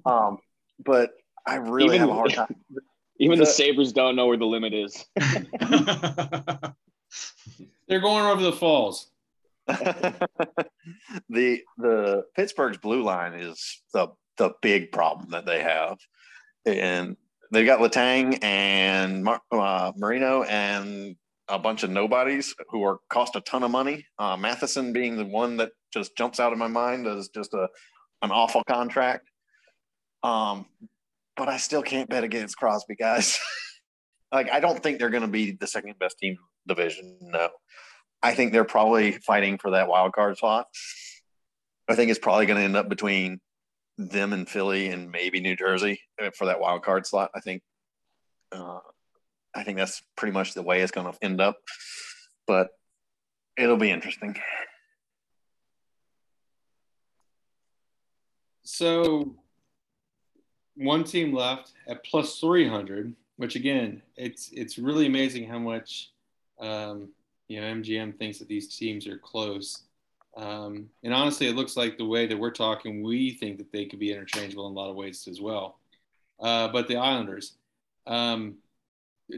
[0.05, 0.39] um,
[0.85, 1.13] but
[1.47, 2.57] I really Even- have a hard time.
[3.23, 5.05] Even the The- Sabres don't know where the limit is.
[7.89, 9.11] They're going over the falls.
[11.29, 15.99] the the Pittsburgh's blue line is the the big problem that they have,
[16.65, 17.17] and
[17.53, 21.15] they've got Letang and Mar- uh, Marino and
[21.49, 24.07] a bunch of nobodies who are cost a ton of money.
[24.19, 27.69] Uh, Matheson being the one that just jumps out of my mind as just a
[28.23, 29.29] an awful contract.
[30.23, 30.67] Um,
[31.41, 33.41] but I still can't bet against Crosby, guys.
[34.33, 36.37] like I don't think they're going to be the second best team
[36.69, 37.17] division.
[37.23, 37.49] No,
[38.23, 40.67] I think they're probably fighting for that wild card spot.
[41.89, 43.41] I think it's probably going to end up between
[43.97, 47.31] them and Philly and maybe New Jersey uh, for that wild card slot.
[47.35, 47.63] I think.
[48.53, 48.81] Uh,
[49.55, 51.57] I think that's pretty much the way it's going to end up,
[52.47, 52.69] but
[53.57, 54.37] it'll be interesting.
[58.63, 59.37] So
[60.81, 66.11] one team left at plus 300, which again, it's it's really amazing how much
[66.59, 67.11] um,
[67.49, 69.83] you know MGM thinks that these teams are close.
[70.37, 73.85] Um, and honestly, it looks like the way that we're talking, we think that they
[73.85, 75.79] could be interchangeable in a lot of ways as well.
[76.39, 77.55] Uh, but the Islanders,
[78.07, 78.55] um,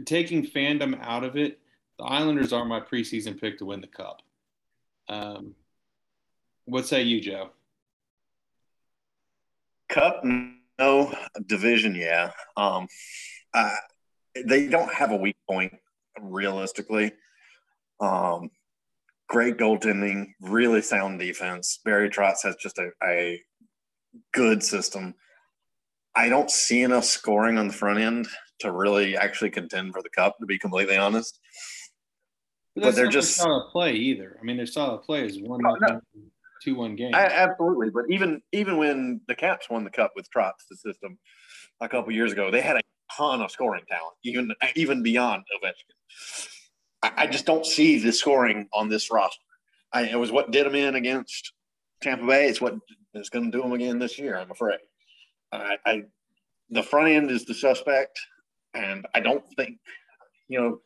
[0.05, 1.59] taking fandom out of it,
[1.99, 4.23] the Islanders are my preseason pick to win the cup.
[5.09, 5.55] Um,
[6.67, 7.51] what say you, Joe?
[9.89, 10.23] Cup,
[10.79, 11.15] no.
[11.47, 12.31] Division, yeah.
[12.57, 12.87] Um,
[13.55, 13.75] uh,
[14.47, 15.75] they don't have a weak point,
[16.21, 17.13] realistically.
[18.01, 18.51] Um,
[19.29, 21.79] great goaltending, really sound defense.
[21.85, 23.41] Barry Trotz has just a, a
[24.33, 25.15] good system.
[26.15, 28.29] I don't see enough scoring on the front end
[28.61, 31.39] to really actually contend for the cup, to be completely honest.
[32.75, 34.39] But, But they're not just- style of play either.
[34.41, 36.01] I mean, their of play is one, Oh, no.
[36.63, 37.15] Two, one game.
[37.15, 41.19] I, absolutely, but even even when the Caps won the cup with Trotz, the system
[41.81, 42.81] a couple years ago, they had a
[43.17, 46.47] ton of scoring talent, even even beyond Ovechkin.
[47.03, 49.43] I, I just don't see the scoring on this roster.
[49.93, 51.53] I, it was what did them in against
[52.01, 52.49] Tampa Bay.
[52.49, 52.75] It's what
[53.15, 54.39] is going to do them again this year.
[54.39, 54.79] I'm afraid.
[55.53, 56.03] I, I
[56.71, 58.19] the front end is the suspect,
[58.75, 59.79] and I don't think
[60.49, 60.81] you know.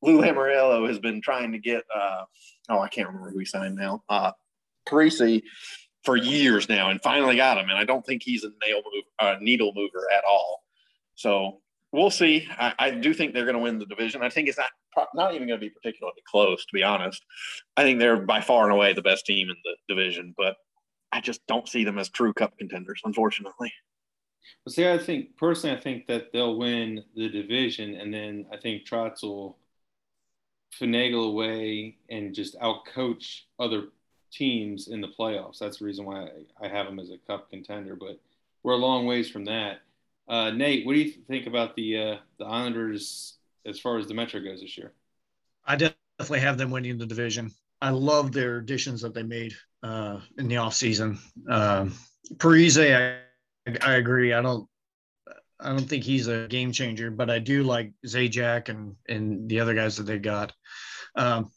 [0.00, 1.82] Lou Lamoriello has been trying to get.
[1.92, 2.22] Uh,
[2.68, 4.04] oh, I can't remember who he signed now.
[4.08, 4.30] Uh,
[4.88, 5.42] Parise
[6.04, 7.68] for years now and finally got him.
[7.68, 10.62] And I don't think he's a nail move, uh, needle mover at all.
[11.14, 11.60] So
[11.92, 12.48] we'll see.
[12.50, 14.22] I, I do think they're going to win the division.
[14.22, 14.70] I think it's not
[15.14, 17.24] not even going to be particularly close, to be honest.
[17.76, 20.56] I think they're by far and away the best team in the division, but
[21.12, 23.72] I just don't see them as true cup contenders, unfortunately.
[24.64, 28.56] Well, see, I think personally, I think that they'll win the division, and then I
[28.56, 29.58] think Trotz will
[30.80, 33.88] finagle away and just outcoach other
[34.30, 35.58] teams in the playoffs.
[35.58, 36.28] That's the reason why
[36.60, 37.96] I have them as a cup contender.
[37.96, 38.20] But
[38.62, 39.80] we're a long ways from that.
[40.28, 44.14] Uh, Nate, what do you think about the uh, the Islanders as far as the
[44.14, 44.92] Metro goes this year?
[45.64, 47.50] I definitely have them winning the division.
[47.80, 51.18] I love their additions that they made uh, in the offseason.
[51.48, 51.94] Um,
[52.34, 53.20] Parise, I,
[53.82, 54.32] I agree.
[54.32, 54.68] I don't
[55.60, 59.60] I don't think he's a game changer, but I do like Zajac and and the
[59.60, 60.52] other guys that they got.
[61.14, 61.50] Um,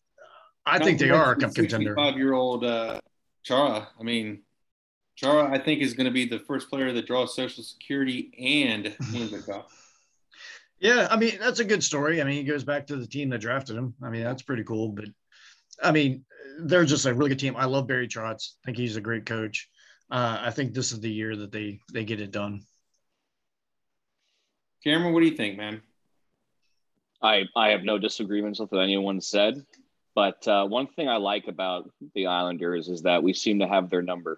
[0.72, 1.96] I think they are a cup contender.
[1.96, 3.02] Five year old uh,
[3.44, 3.90] Chara.
[4.00, 4.44] I mean,
[5.16, 8.32] Chara, I think is going to be the first player that draws Social Security
[8.66, 9.70] and wins the cup.
[10.80, 12.22] Yeah, I mean that's a good story.
[12.22, 13.94] I mean, he goes back to the team that drafted him.
[14.02, 14.90] I mean, that's pretty cool.
[14.90, 15.06] But
[15.84, 16.26] I mean,
[16.62, 17.56] they're just a really good team.
[17.56, 18.54] I love Barry Trotz.
[18.64, 19.70] I think he's a great coach.
[20.10, 22.62] Uh, I think this is the year that they they get it done.
[24.84, 25.82] Cameron, what do you think, man?
[27.22, 29.64] I I have no disagreements with what anyone said,
[30.16, 33.90] but uh, one thing I like about the Islanders is that we seem to have
[33.90, 34.38] their number.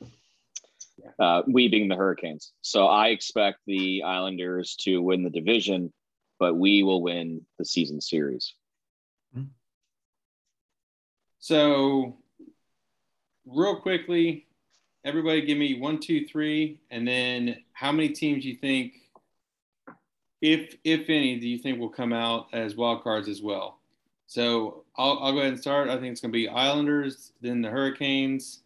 [1.19, 5.91] Uh, we being the Hurricanes, so I expect the Islanders to win the division,
[6.39, 8.53] but we will win the season series.
[11.43, 12.19] So,
[13.45, 14.47] real quickly,
[15.03, 18.93] everybody give me one, two, three, and then how many teams do you think,
[20.41, 23.82] if if any, do you think will come out as wild cards as well?
[24.34, 25.89] So I'll, I'll go ahead and start.
[25.89, 28.63] I think it's going to be Islanders, then the Hurricanes.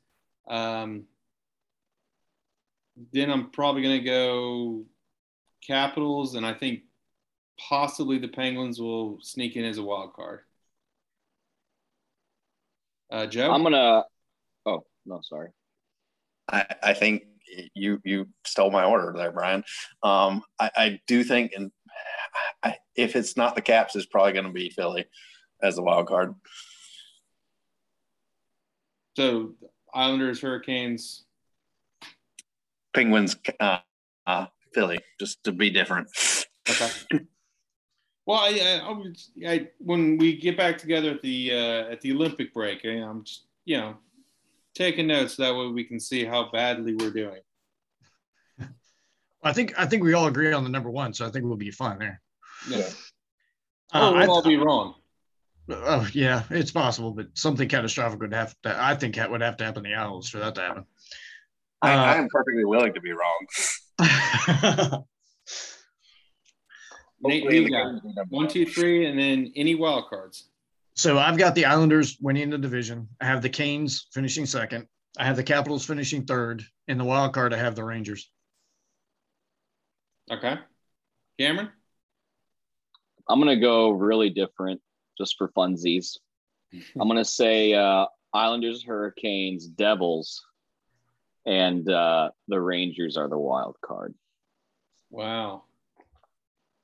[0.48, 1.04] Um,
[3.12, 4.86] then I'm probably going to go
[5.62, 6.84] Capitals, and I think
[7.60, 10.40] possibly the Penguins will sneak in as a wild card.
[13.12, 14.06] Uh, Joe, I'm gonna.
[14.66, 15.50] Oh no, sorry.
[16.50, 17.24] I, I think
[17.74, 19.66] you you stole my order there, Brian.
[20.02, 21.72] Um, I, I do think, and
[22.64, 25.06] I, if it's not the Caps, it's probably going to be Philly
[25.62, 26.36] as a wild card.
[29.16, 29.54] So
[29.94, 31.26] Islanders, Hurricanes,
[32.94, 33.80] Penguins, uh,
[34.26, 36.10] uh, Philly, just to be different.
[36.70, 36.90] Okay.
[38.28, 42.54] Well, I, I, I, when we get back together at the uh, at the Olympic
[42.54, 43.96] break, I, I'm just you know
[44.76, 47.40] taking notes so that way we can see how badly we're doing.
[49.42, 51.56] I think I think we all agree on the number one, so I think we'll
[51.56, 52.22] be fine there.
[52.70, 52.90] Yeah.
[53.94, 54.96] Uh, oh, we'll I- all be wrong.
[55.70, 58.76] Oh yeah, it's possible, but something catastrophic would have to.
[58.82, 60.86] I think that would have to happen to the Isles for that to happen.
[61.82, 63.46] I, Uh, I am perfectly willing to be wrong.
[67.20, 70.50] Nate, you got Penguins will be number one, two, three, and then any wild cards.
[70.96, 73.08] So I've got the Islanders winning the division.
[73.22, 74.88] I have the Canes finishing second.
[75.18, 76.64] I have the Capitals finishing third.
[76.88, 78.32] In the wild card, I have the Rangers.
[80.32, 80.58] Okay,
[81.40, 81.70] Cameron.
[83.30, 84.82] I'm gonna go really different,
[85.18, 86.18] just for funsies.
[87.00, 90.46] I'm gonna say uh, Islanders, Hurricanes, Devils,
[91.46, 94.14] and uh, the Rangers are the wild card.
[95.10, 95.64] Wow.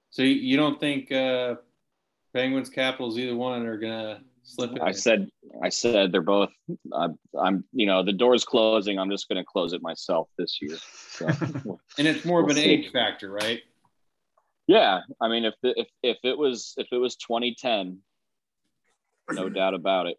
[0.10, 1.56] So you- don't think uh,
[2.34, 4.82] Penguins, Capitals, either one are gonna slip in?
[4.82, 5.30] I said,
[5.62, 6.50] I said they're both.
[6.94, 8.98] I'm, I'm, you know, the door's closing.
[9.00, 10.78] I'm just gonna close it myself this year.
[11.10, 11.28] So.
[11.98, 12.70] and it's more of We'll an see.
[12.70, 13.62] age factor, right?
[14.68, 18.00] Yeah, I mean, if the, if if it was if it was 2010,
[19.32, 20.18] no doubt about it.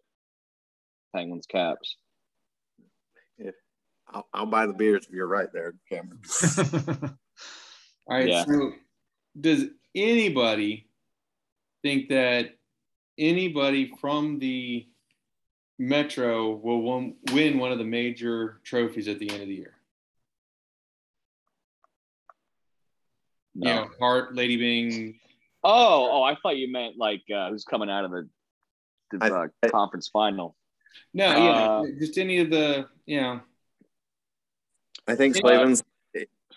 [1.13, 1.97] Penguins, Caps.
[4.07, 6.19] I'll, I'll buy the beers if you're right there, Cameron.
[8.07, 8.27] All right.
[8.27, 8.45] Yeah.
[8.45, 8.71] So,
[9.39, 10.87] does anybody
[11.81, 12.51] think that
[13.17, 14.87] anybody from the
[15.77, 19.73] Metro will won, win one of the major trophies at the end of the year?
[23.55, 23.69] No.
[23.69, 25.19] You know, Hart, Lady Byng.
[25.63, 28.29] Oh, oh, I thought you meant like uh, who's coming out of the,
[29.11, 29.23] the
[29.63, 30.55] uh, conference final.
[31.13, 33.41] No, yeah, Uh, just any of the, you know.
[35.07, 35.83] I think Slavin's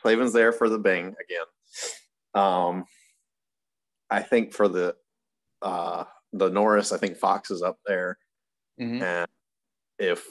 [0.00, 1.46] Slavin's there for the Byng again.
[2.34, 2.84] Um,
[4.10, 4.96] I think for the
[5.60, 8.18] uh, the Norris, I think Fox is up there,
[8.80, 9.02] Mhm.
[9.02, 9.28] and
[9.98, 10.24] if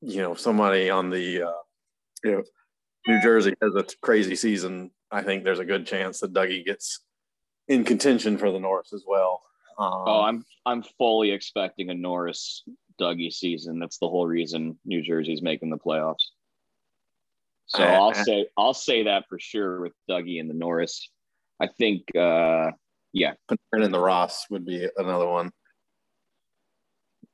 [0.00, 1.52] you know somebody on the uh,
[2.24, 2.42] you know
[3.06, 7.00] New Jersey has a crazy season, I think there's a good chance that Dougie gets
[7.68, 9.42] in contention for the Norris as well.
[9.78, 12.62] Um, Oh, I'm I'm fully expecting a Norris
[13.00, 13.78] Dougie season.
[13.78, 16.26] That's the whole reason New Jersey's making the playoffs.
[17.66, 21.10] So I- I'll say I'll say that for sure with Dougie and the Norris.
[21.60, 22.70] I think uh
[23.12, 23.34] yeah.
[23.50, 25.50] Panarin and the Ross would be another one.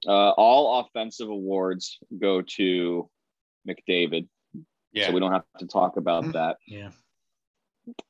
[0.06, 3.08] Uh all offensive awards go to
[3.68, 4.28] McDavid.
[4.92, 5.06] Yeah.
[5.08, 6.56] So we don't have to talk about that.
[6.66, 6.90] Yeah.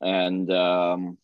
[0.01, 1.17] And um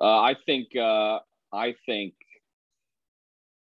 [0.00, 1.18] uh, I think uh
[1.52, 2.14] I think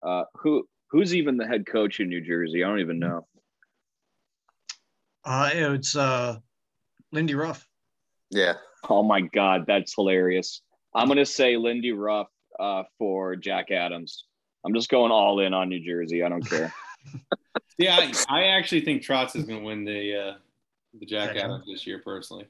[0.03, 2.65] uh who who's even the head coach in New Jersey?
[2.65, 3.27] I don't even know.
[5.25, 6.39] Uh, it's uh,
[7.13, 7.67] Lindy Ruff.
[8.31, 8.55] Yeah.
[8.89, 10.63] Oh my God, that's hilarious.
[10.95, 12.29] I'm gonna say Lindy Ruff
[12.59, 14.25] uh, for Jack Adams.
[14.65, 16.23] I'm just going all in on New Jersey.
[16.23, 16.73] I don't care.
[17.79, 20.35] Yeah, I, I actually think Trotz is going to win the uh,
[20.99, 22.45] the Jack Jack Adams this year personally.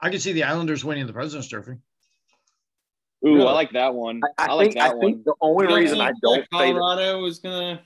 [0.00, 1.74] I could see the Islanders winning the President's Trophy.
[3.26, 3.46] Ooh, Really?
[3.48, 4.20] I like that one.
[4.38, 5.22] I, I, like think I that think one.
[5.24, 7.82] the only You don't reason I don't that say that, Colorado is going to.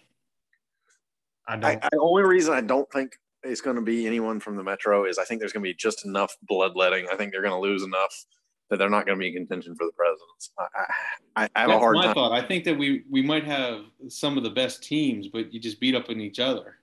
[1.47, 1.65] I don't.
[1.65, 4.63] I, I, the only reason I don't think it's going to be anyone from the
[4.65, 7.07] Metro is I think there's going to be just enough bloodletting.
[7.13, 8.25] I think they're going to lose enough
[8.71, 10.51] that they're not going to be in contention for the presidents.
[10.59, 12.15] I, I, I have a That's hard my time.
[12.15, 12.33] thought.
[12.33, 15.81] I think that we we might have some of the best teams, but you just
[15.81, 16.75] beat up on each other.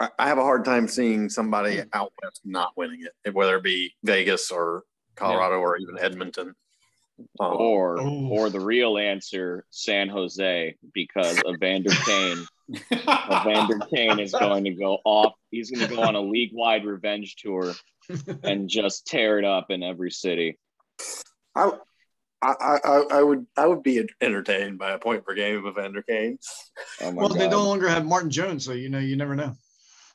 [0.00, 3.62] I I have a hard time seeing somebody out west not winning it, whether it
[3.62, 4.82] be Vegas or
[5.14, 6.54] Colorado or even Edmonton.
[7.40, 8.28] Um, Or Ooh.
[8.28, 12.46] or the real answer, San Jose, because Evander Kane.
[12.90, 15.34] Evander Kane is going to go off.
[15.50, 17.74] He's going to go on a league wide revenge tour
[18.42, 20.58] and just tear it up in every city.
[21.54, 21.70] I,
[22.40, 22.54] I,
[22.84, 26.38] I, I would I would be entertained by a point per game of Evander Kane.
[27.00, 29.52] Oh my well, they no longer have Martin Jones, so you know you never know.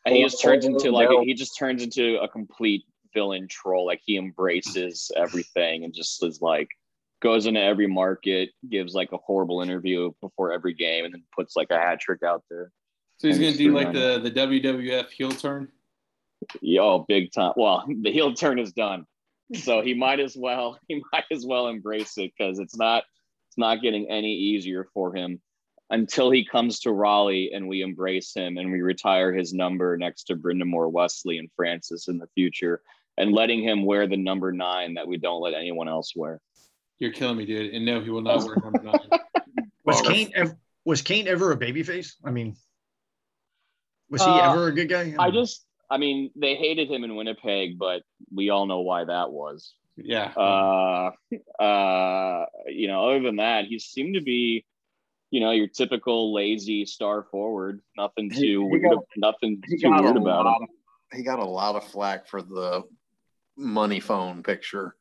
[0.05, 1.23] and he just turns into like No.
[1.23, 2.83] he just turns into a complete
[3.13, 6.67] villain troll like he embraces everything and just is like
[7.21, 11.55] goes into every market gives like a horrible interview before every game and then puts
[11.55, 12.71] like a hat trick out there
[13.17, 15.69] So he's going to do like the the WWF heel turn.
[16.61, 19.05] yo oh, big time well the heel turn is done
[19.55, 23.03] so he might as well he might as well embrace it because it's not
[23.49, 25.41] it's not getting any easier for him
[25.89, 30.25] until he comes to Raleigh and we embrace him and we retire his number next
[30.25, 32.81] to Brind'Amour, Wesley, and Francis in the future,
[33.17, 36.41] and letting him wear the number nine that we don't let anyone else wear.
[36.99, 37.73] You're killing me, dude.
[37.73, 38.99] And no, he will not wear number nine.
[39.85, 42.13] Was Kane ever, was Kane ever a babyface?
[42.25, 42.55] I mean,
[44.09, 45.13] was he Uh, ever a good guy?
[45.19, 48.01] I just, I mean, they hated him in Winnipeg, but
[48.33, 49.73] we all know why that was.
[49.95, 50.31] Yeah.
[50.35, 51.11] Uh,
[51.63, 54.65] uh, you know, other than that, he seemed to be,
[55.29, 57.81] you know, your typical lazy star forward.
[57.95, 58.83] Nothing too he weird.
[58.83, 60.63] got- nothing too weird about him.
[60.63, 60.69] of,
[61.13, 62.83] he got a lot of flack for the
[63.55, 64.95] money phone picture.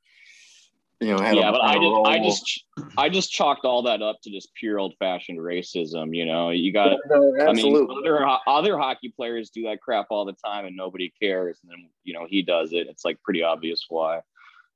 [1.01, 2.64] You know, had yeah, a, but I had a just, I just,
[2.97, 6.16] I just chalked all that up to just pure old fashioned racism.
[6.16, 6.97] You know, you got.
[7.11, 11.12] No, I mean, other other hockey players do that crap all the time, and nobody
[11.20, 11.59] cares.
[11.62, 12.86] And then you know he does it.
[12.88, 14.20] It's like pretty obvious why.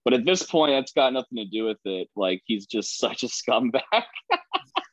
[0.05, 2.09] But at this point, that's got nothing to do with it.
[2.15, 3.81] Like he's just such a scumbag.
[3.91, 4.03] I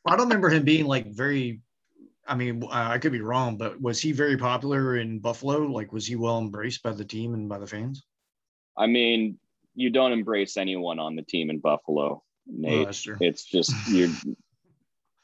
[0.06, 1.60] don't remember him being like very.
[2.26, 5.60] I mean, uh, I could be wrong, but was he very popular in Buffalo?
[5.60, 8.02] Like, was he well embraced by the team and by the fans?
[8.76, 9.38] I mean,
[9.78, 12.86] you don't embrace anyone on the team in Buffalo, Nate.
[12.86, 13.16] that's true.
[13.20, 14.10] It's just you're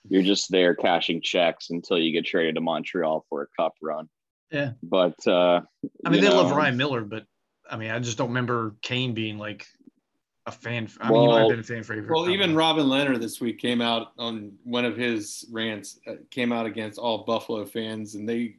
[0.08, 4.08] you're just there cashing checks until you get traded to Montreal for a cup run.
[4.52, 4.72] Yeah.
[4.82, 5.62] But uh
[6.06, 7.24] I mean, you they love Ryan Miller, but
[7.68, 9.66] I mean, I just don't remember Kane being like
[10.46, 10.88] a fan.
[11.00, 12.10] I mean, he might have been a fan favorite.
[12.10, 12.58] Well, even know.
[12.58, 16.98] Robin Lehner this week came out on one of his rants, uh, came out against
[16.98, 18.56] all Buffalo fans, and they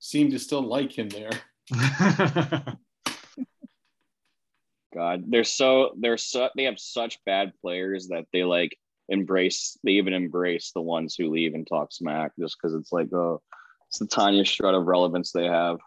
[0.00, 1.30] seem to still like him there.
[4.94, 8.76] God, they're so they're so they have such bad players that they like
[9.08, 13.12] embrace they even embrace the ones who leave and talk smack just because it's like
[13.12, 13.42] oh
[13.88, 15.78] it's the tiniest shred of relevance they have.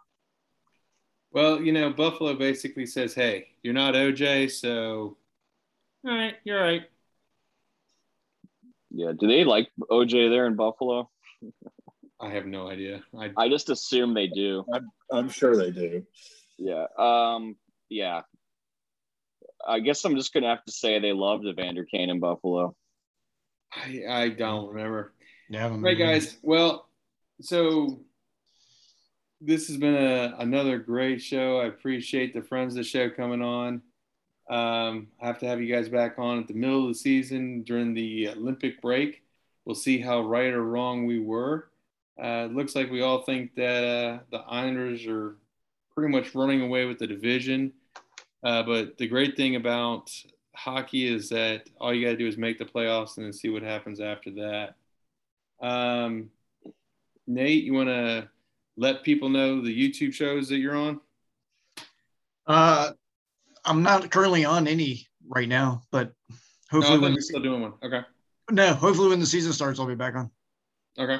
[1.31, 5.17] Well, you know, Buffalo basically says, "Hey, you're not OJ, so
[6.05, 6.83] all right, you're right."
[8.93, 9.11] Yeah.
[9.19, 11.09] Do they like OJ there in Buffalo?
[12.19, 13.03] I have no idea.
[13.19, 14.63] I, I just assume they do.
[14.71, 16.05] I'm, I'm sure they do.
[16.57, 16.85] Yeah.
[16.97, 17.55] Um,
[17.89, 18.21] yeah.
[19.67, 22.75] I guess I'm just gonna have to say they loved Evander Kane in Buffalo.
[23.75, 25.13] I, I don't remember.
[25.49, 26.37] yeah, Right, guys.
[26.41, 26.87] Well,
[27.41, 27.99] so
[29.41, 31.59] this has been a, another great show.
[31.59, 33.81] I appreciate the friends of the show coming on.
[34.49, 37.63] Um, I have to have you guys back on at the middle of the season
[37.63, 39.23] during the Olympic break.
[39.65, 41.69] We'll see how right or wrong we were.
[42.21, 45.37] Uh, it looks like we all think that uh, the Islanders are
[45.95, 47.71] pretty much running away with the division.
[48.43, 50.11] Uh, but the great thing about
[50.55, 53.49] hockey is that all you got to do is make the playoffs and then see
[53.49, 54.75] what happens after that.
[55.61, 56.29] Um,
[57.25, 58.29] Nate, you want to
[58.75, 60.99] let people know the YouTube shows that you're on?
[62.45, 62.91] Uh,
[63.63, 66.11] I'm not currently on any right now, but
[66.69, 67.73] hopefully thought when the, were still doing one.
[67.81, 68.01] Okay.
[68.51, 70.29] no, hopefully when the season starts, I'll be back on.
[70.99, 71.19] Okay.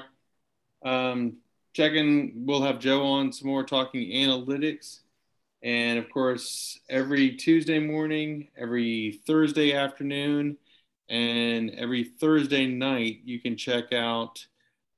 [0.84, 1.38] Um,
[1.74, 5.00] checking, we'll have Joe on some more talking analytics.
[5.64, 10.58] And of course, every Tuesday morning, every Thursday afternoon,
[11.10, 14.46] and every Thursday night, you can check out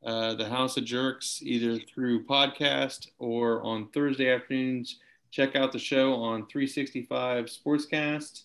[0.04, 5.00] uh, the House of Jerks either through podcast or on Thursday afternoons.
[5.32, 8.44] Check out the show on 365 Sportscast.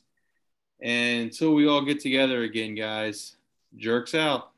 [0.82, 3.36] And until we all get together again, guys,
[3.76, 4.49] jerks out.